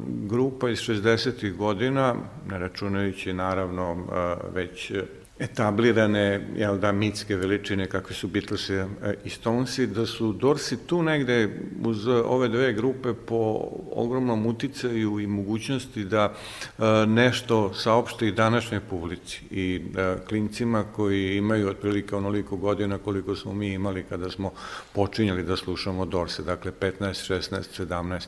[0.06, 1.56] grupa iz 60.
[1.56, 2.14] godina,
[2.50, 4.06] ne računajući naravno
[4.54, 4.92] već
[5.42, 8.70] etablirane jel da, mitske veličine kakve su Beatles
[9.24, 11.48] i Stonesi, da su Dorsi tu negde
[11.84, 18.80] uz ove dve grupe po ogromnom uticaju i mogućnosti da e, nešto saopšte i današnjoj
[18.90, 24.52] publici i e, klincima koji imaju otprilike onoliko godina koliko smo mi imali kada smo
[24.92, 28.26] počinjali da slušamo Dorse, dakle 15, 16, 17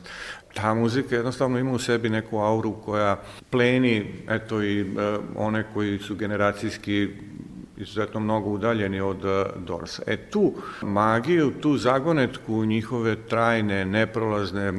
[0.55, 4.85] ta muzika jednostavno ima u sebi neku auru koja pleni, eto i e,
[5.35, 7.07] one koji su generacijski
[7.77, 10.03] izuzetno mnogo udaljeni od e, Dorsa.
[10.07, 14.73] E tu magiju, tu zagonetku njihove trajne, neprolazne e,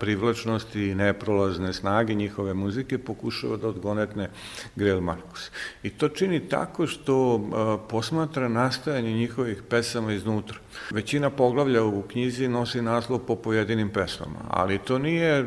[0.00, 4.30] privlačnosti i neprolazne snage njihove muzike pokušava da odgonetne
[4.76, 5.50] Grel Markus.
[5.82, 10.58] I to čini tako što e, posmatra nastajanje njihovih pesama iznutra.
[10.90, 15.44] Većina poglavlja u knjizi nosi naslov po pojedinim pesmama, ali to nije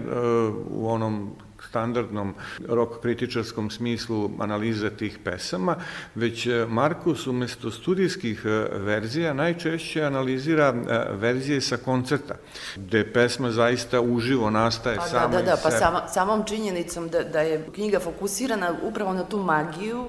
[0.70, 1.36] u onom
[1.76, 2.34] standardnom
[2.67, 5.76] rock kritičarskom smislu analize tih pesama,
[6.15, 8.49] već e, Markus umesto studijskih e,
[8.80, 12.36] verzija najčešće analizira e, verzije sa koncerta,
[12.76, 17.23] gde pesma zaista uživo nastaje pa, sama da, da, da, pa sama, samom činjenicom da,
[17.23, 20.07] da je knjiga fokusirana upravo na tu magiju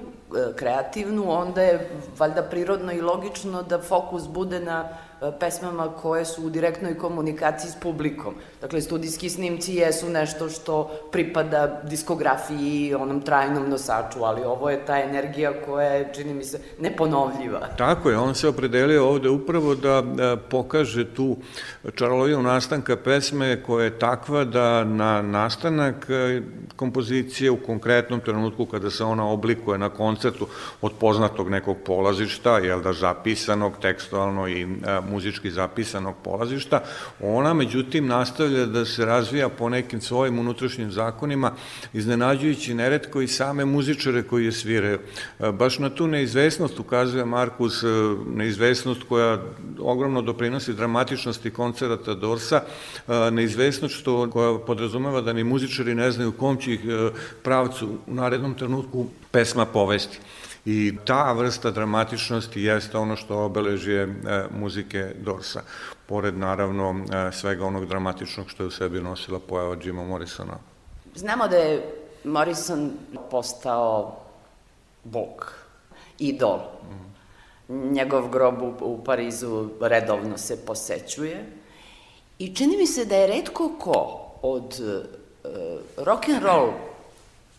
[0.55, 4.89] kreativnu, onda je valjda prirodno i logično da fokus bude na
[5.39, 8.35] pesmama koje su u direktnoj komunikaciji s publikom.
[8.61, 14.85] Dakle, studijski snimci jesu nešto što pripada diskografiji i onom trajnom nosaču, ali ovo je
[14.85, 17.59] ta energija koja je, čini mi se, neponovljiva.
[17.77, 21.37] Tako je, on se opredelio ovde upravo da, da pokaže tu
[21.95, 26.41] čaroloviju nastanka pesme koja je takva da na nastanak e,
[26.75, 30.47] kompozicije u konkretnom trenutku kada se ona oblikuje na koncertu
[30.81, 34.67] od poznatog nekog polazišta, jel da zapisanog tekstualno i e,
[35.09, 36.83] muzički zapisanog polazišta,
[37.21, 41.51] ona međutim nastavlja da se razvija po nekim svojim unutrašnjim zakonima,
[41.93, 44.99] iznenađujući neretko i same muzičare koji je sviraju.
[45.39, 47.87] E, baš na tu neizvesnost ukazuje Markus, e,
[48.35, 49.41] neizvesnost koja
[49.79, 52.61] ogromno doprinosi dramatičnosti koncerata Dorsa,
[53.07, 56.81] e, neizvesnost što, koja podrazumeva da ni muzičari ne znaju kom će ih
[57.43, 60.19] pravcu u narednom trenutku pesma povesti.
[60.69, 64.09] I ta vrsta dramatičnosti jeste ono što obeležuje e,
[64.59, 65.61] muzike Dorsa.
[66.05, 70.57] Pored, naravno, e, svega onog dramatičnog što je u sebi nosila pojava Jima Morrisona.
[71.15, 71.93] Znamo da je
[72.23, 72.91] Morrison
[73.31, 74.19] postao
[75.03, 75.53] bog,
[76.19, 76.59] idol.
[77.69, 77.93] Mm.
[77.93, 81.45] Njegov grob u, u Parizu redovno se posećuje.
[82.39, 86.69] I čini mi se da je redko ko od uh, rock and roll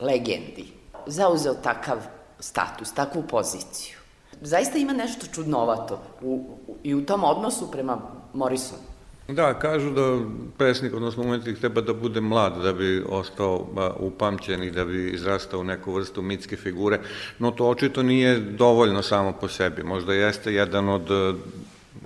[0.01, 0.67] legendi
[1.07, 3.97] zauzeo takav status, takvu poziciju.
[4.41, 7.99] Zaista ima nešto čudnovato u, u, i u tom odnosu prema
[8.33, 8.83] Morrisonu.
[9.29, 10.19] Da, kažu da
[10.59, 13.67] pesnik, odnosno umetnik, treba da bude mlad da bi ostao
[13.99, 17.01] upamćen i da bi izrastao u neku vrstu mitske figure,
[17.39, 19.83] no to očito nije dovoljno samo po sebi.
[19.83, 21.11] Možda jeste jedan od,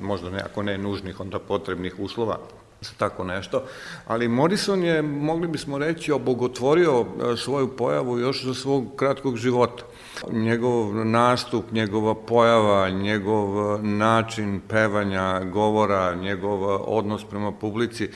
[0.01, 2.39] možda ne, ako ne nužnih, onda potrebnih uslova
[2.81, 3.63] za tako nešto,
[4.07, 7.07] ali Morrison je, mogli bismo reći, obogotvorio
[7.37, 9.85] svoju pojavu još za svog kratkog života.
[10.31, 16.63] Njegov nastup, njegova pojava, njegov način pevanja, govora, njegov
[16.99, 18.09] odnos prema publici,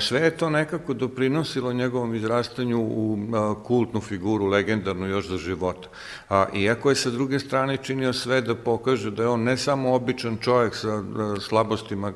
[0.00, 3.18] sve je to nekako doprinosilo njegovom izrastanju u
[3.64, 5.88] kultnu figuru, legendarnu još za života.
[6.54, 10.36] Iako je sa druge strane činio sve da pokaže da je on ne samo običan
[10.36, 11.02] čovjek sa
[11.40, 12.12] slabostima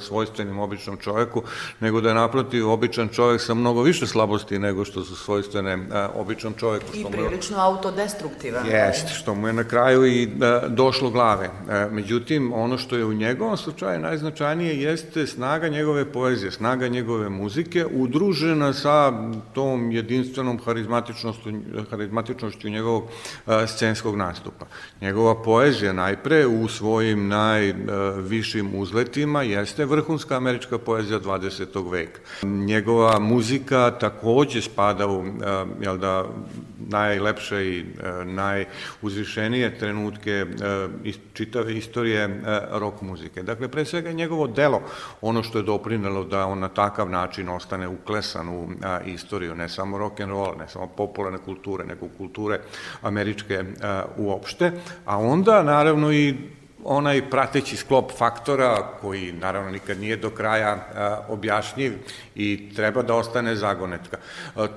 [0.00, 1.42] svojstvenim običnom čovjeku,
[1.80, 5.78] nego da je naprotiv običan čovjek sa mnogo više slabosti nego što su svojstvene
[6.14, 6.86] običnom čovjeku.
[6.94, 8.66] I mu je- prilično autodestruktivan.
[8.66, 11.50] Jeste, što mu je na kraju i da, došlo glave.
[11.70, 17.28] E, međutim, ono što je u njegovom slučaju najznačajnije jeste snaga njegove poezije, snaga njegove
[17.28, 19.12] muzike, udružena sa
[19.54, 21.50] tom jedinstvenom harizmatičnošću,
[21.90, 23.04] harizmatičnošću njegovog
[23.46, 24.66] e, scenskog nastupa.
[25.00, 31.90] Njegova poezija najpre u svojim najvišim uzletima jeste vrhunska američka poezija 20.
[31.90, 32.20] veka.
[32.42, 35.28] Njegova muzika takođe spada u, e,
[35.80, 36.24] jel da,
[36.78, 40.46] najlepše i e, najuzvišenije trenutke e,
[41.04, 43.42] iz čitave istorije rock muzike.
[43.42, 44.82] Dakle, pre svega njegovo delo,
[45.20, 48.68] ono što je doprinelo da on na takav način ostane uklesan u
[49.06, 52.60] istoriju, ne samo rock and roll, ne samo popularne kulture, nego kulture
[53.02, 53.64] američke
[54.16, 54.72] uopšte,
[55.04, 56.34] a onda naravno i
[56.84, 60.86] onaj prateći sklop faktora koji naravno nikad nije do kraja
[61.28, 61.92] objašnjiv
[62.34, 64.16] i treba da ostane zagonetka.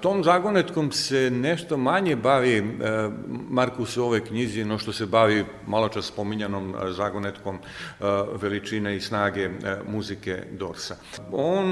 [0.02, 3.10] Tom zagonetkom se nešto manje bavi a,
[3.50, 7.60] Markus u ovoj knjizi no što se bavi malo čas spominjanom a, zagonetkom
[8.00, 9.50] a, veličine i snage
[9.88, 10.96] muzike Dorsa.
[11.32, 11.66] On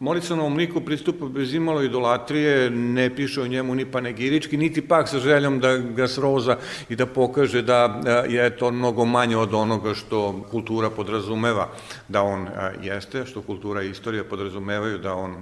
[0.00, 5.18] Morisonovom liku pristupa bez imalo idolatrije, ne piše o njemu ni panegirički, niti pak sa
[5.18, 6.56] željom da ga sroza
[6.88, 11.68] i da pokaže da e, je to mnogo manje od onoga što kultura podrazumeva
[12.08, 12.50] da on e,
[12.82, 15.36] jeste, što kultura i istorija podrazumevaju da on e,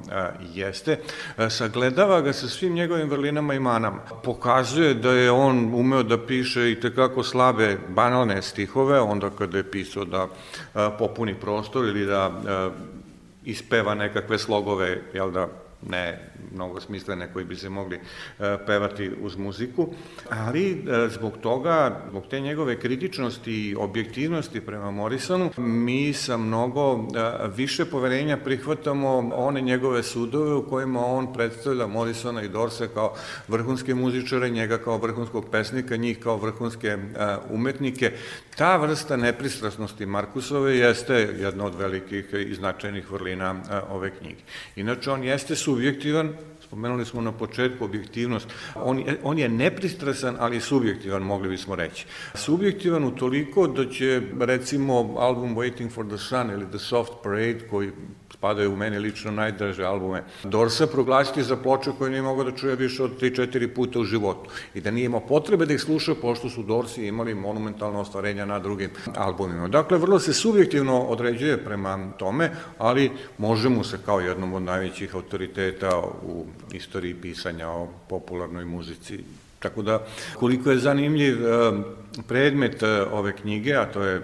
[0.55, 0.99] jeste.
[1.49, 3.99] Sagledava ga sa svim njegovim vrlinama i manama.
[4.23, 9.71] Pokazuje da je on umeo da piše i tekako slabe, banalne stihove, onda kada je
[9.71, 10.29] pisao da
[10.99, 12.41] popuni prostor ili da
[13.45, 15.49] ispeva nekakve slogove, jel da,
[15.89, 18.01] ne mnogo smislene koji bi se mogli e,
[18.67, 19.89] pevati uz muziku,
[20.31, 26.95] ali e, zbog toga, zbog te njegove kritičnosti i objektivnosti prema Morrisonu, mi sa mnogo
[26.95, 26.99] e,
[27.57, 33.15] više poverenja prihvatamo one njegove sudove u kojima on predstavlja Morrisona i Dorse kao
[33.49, 36.99] vrhunske muzičare, njega kao vrhunskog pesnika, njih kao vrhunske
[37.51, 38.13] umetnike.
[38.57, 43.55] Ta vrsta nepristrasnosti Markusove jeste jedna od velikih i značajnih vrlina
[43.91, 44.41] ove knjige.
[44.77, 46.33] Inače, on jeste subjektivan,
[46.63, 52.07] spomenuli smo na početku objektivnost, on on je nepristrasan, ali subjektivan, mogli bismo reći.
[52.35, 57.67] Subjektivan u toliko da će, recimo, album Waiting for the Sun ili The Soft Parade,
[57.71, 57.91] koji
[58.45, 62.77] spadaju u meni lično najdraže albume Dorsa, proglasiti za ploče koje nije mogao da čuje
[62.77, 64.51] više od 3-4 puta u životu.
[64.75, 68.59] I da nije imao potrebe da ih sluša, pošto su Dorsi imali monumentalno ostvarenja na
[68.59, 69.69] drugim albumima.
[69.69, 75.15] Dakle, vrlo se subjektivno određuje prema tome, ali može mu se kao jednom od najvećih
[75.15, 79.25] autoriteta u istoriji pisanja o popularnoj muzici
[79.59, 80.03] Tako da,
[80.37, 81.73] koliko je zanimljiv eh,
[82.29, 84.21] predmet eh, ove knjige, a to je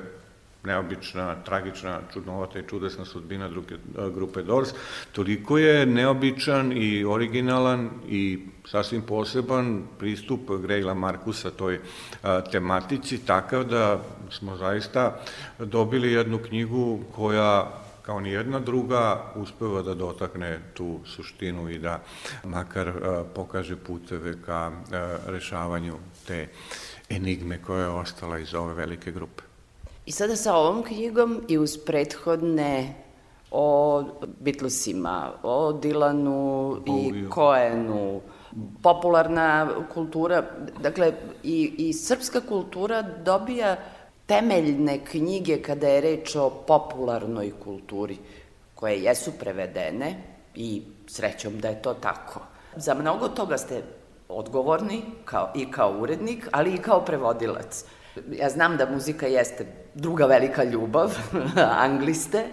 [0.65, 3.75] neobična, tragična, čudnovata i čudesna sudbina druge,
[4.15, 4.69] grupe Doors,
[5.13, 11.81] toliko je neobičan i originalan i sasvim poseban pristup Grejla Markusa toj
[12.23, 14.01] a, tematici, takav da
[14.31, 15.21] smo zaista
[15.59, 17.71] dobili jednu knjigu koja
[18.03, 22.03] kao ni jedna druga uspeva da dotakne tu suštinu i da
[22.45, 24.73] makar a, pokaže puteve ka a,
[25.27, 25.95] rešavanju
[26.27, 26.49] te
[27.09, 29.50] enigme koja je ostala iz ove velike grupe.
[30.11, 32.95] I sada sa ovom knjigom i uz prethodne
[33.51, 33.67] o
[34.41, 38.21] Beatlesima, o Dylanu i Coenu,
[38.83, 40.43] popularna kultura,
[40.83, 41.13] dakle
[41.43, 43.77] i, i srpska kultura dobija
[44.27, 48.19] temeljne knjige kada je reč o popularnoj kulturi,
[48.75, 50.15] koje jesu prevedene
[50.55, 52.41] i srećom da je to tako.
[52.77, 53.83] Za mnogo toga ste
[54.29, 57.85] odgovorni kao, i kao urednik, ali i kao prevodilac.
[58.33, 61.19] Ja znam da muzika jeste druga velika ljubav,
[61.87, 62.45] angliste,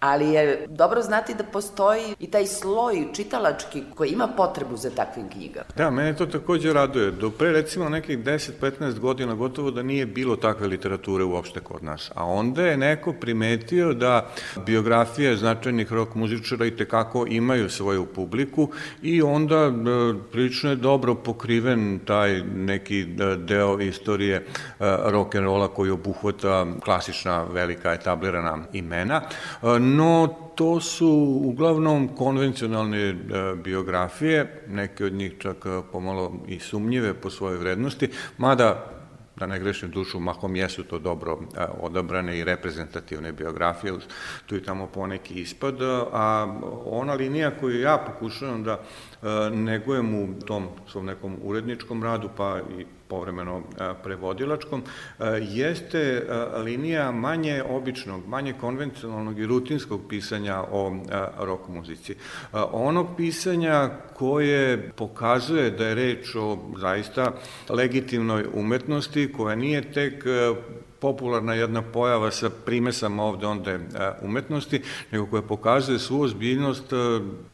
[0.00, 5.28] ali je dobro znati da postoji i taj sloj čitalački koji ima potrebu za takvim
[5.28, 5.66] knjigama.
[5.76, 7.10] Da, mene to takođe raduje.
[7.10, 12.10] Do pre recimo nekih 10-15 godina gotovo da nije bilo takve literature uopšte kod nas.
[12.14, 14.30] A onda je neko primetio da
[14.66, 18.68] biografije značajnih rock muzičara i tekako imaju svoju publiku
[19.02, 19.70] i onda e,
[20.32, 24.44] prilično je dobro pokriven taj neki e, deo istorije e,
[25.04, 29.22] rock and rolla koji obuhvata klasična velika etablirana imena.
[29.96, 33.14] No to su uglavnom konvencionalne e,
[33.64, 38.08] biografije, neke od njih čak e, pomalo i sumnjive po svojoj vrednosti,
[38.38, 38.94] mada
[39.36, 43.92] da ne grešim dušu, mahom jesu to dobro a, odabrane i reprezentativne biografije,
[44.46, 45.82] tu i tamo poneki ispad,
[46.12, 48.80] a ona linija koju ja pokušavam da
[49.52, 54.82] negujem u tom svom nekom uredničkom radu, pa i povremeno a, prevodilačkom,
[55.18, 60.96] a, jeste a, linija manje običnog, manje konvencionalnog i rutinskog pisanja o
[61.38, 62.14] rock muzici.
[62.72, 67.32] Ono pisanja koje pokazuje da je reč o zaista
[67.68, 70.24] legitimnoj umetnosti koja nije tek
[71.00, 73.78] popularna jedna pojava sa primesama ovde onde e,
[74.22, 76.96] umetnosti, nego koja pokazuje svu ozbiljnost e,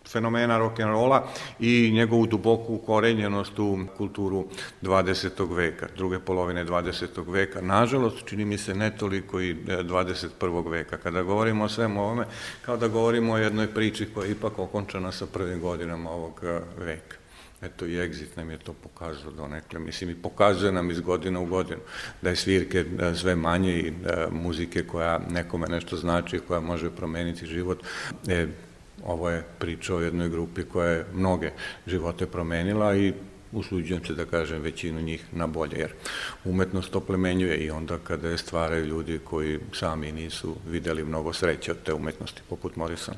[0.09, 1.23] fenomena rock'n'rolla
[1.61, 4.45] i njegovu duboku ukorenjenost u kulturu
[4.83, 5.57] 20.
[5.57, 7.33] veka, druge polovine 20.
[7.33, 7.61] veka.
[7.61, 10.71] Nažalost, čini mi se ne toliko i 21.
[10.71, 10.97] veka.
[10.97, 12.27] Kada govorimo o svemu ovome,
[12.62, 16.61] kao da govorimo o jednoj priči koja je ipak okončana sa prvim godinama ovog e,
[16.79, 17.24] veka.
[17.65, 21.47] Eto i Exit nam je to pokazao donekle, mislim i pokazuje nam iz godina u
[21.47, 21.81] godinu
[22.23, 23.93] da je svirke e, sve manje i e,
[24.31, 27.82] muzike koja nekome nešto znači, koja može promeniti život.
[28.28, 28.47] E,
[29.05, 31.51] ovo je priča o jednoj grupi koja je mnoge
[31.86, 33.12] živote promenila i
[33.53, 35.93] usuđujem se da kažem većinu njih na bolje, jer
[36.45, 41.82] umetnost oplemenjuje i onda kada je stvaraju ljudi koji sami nisu videli mnogo sreće od
[41.85, 43.16] te umetnosti, poput Morrisona.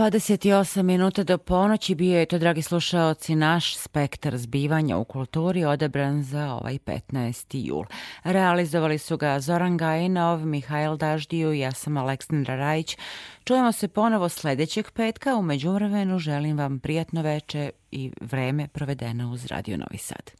[0.00, 6.22] 28 minuta do ponoći bio je to, dragi slušaoci, naš spektar zbivanja u kulturi odabran
[6.22, 7.66] za ovaj 15.
[7.66, 7.84] jul.
[8.24, 12.96] Realizovali su ga Zoran Gajinov, Mihajl Daždiju i ja sam Aleksandra Rajić.
[13.44, 15.36] Čujemo se ponovo sledećeg petka.
[15.36, 20.39] U međuvremenu želim vam prijatno veče i vreme provedeno uz Radio Novi Sad.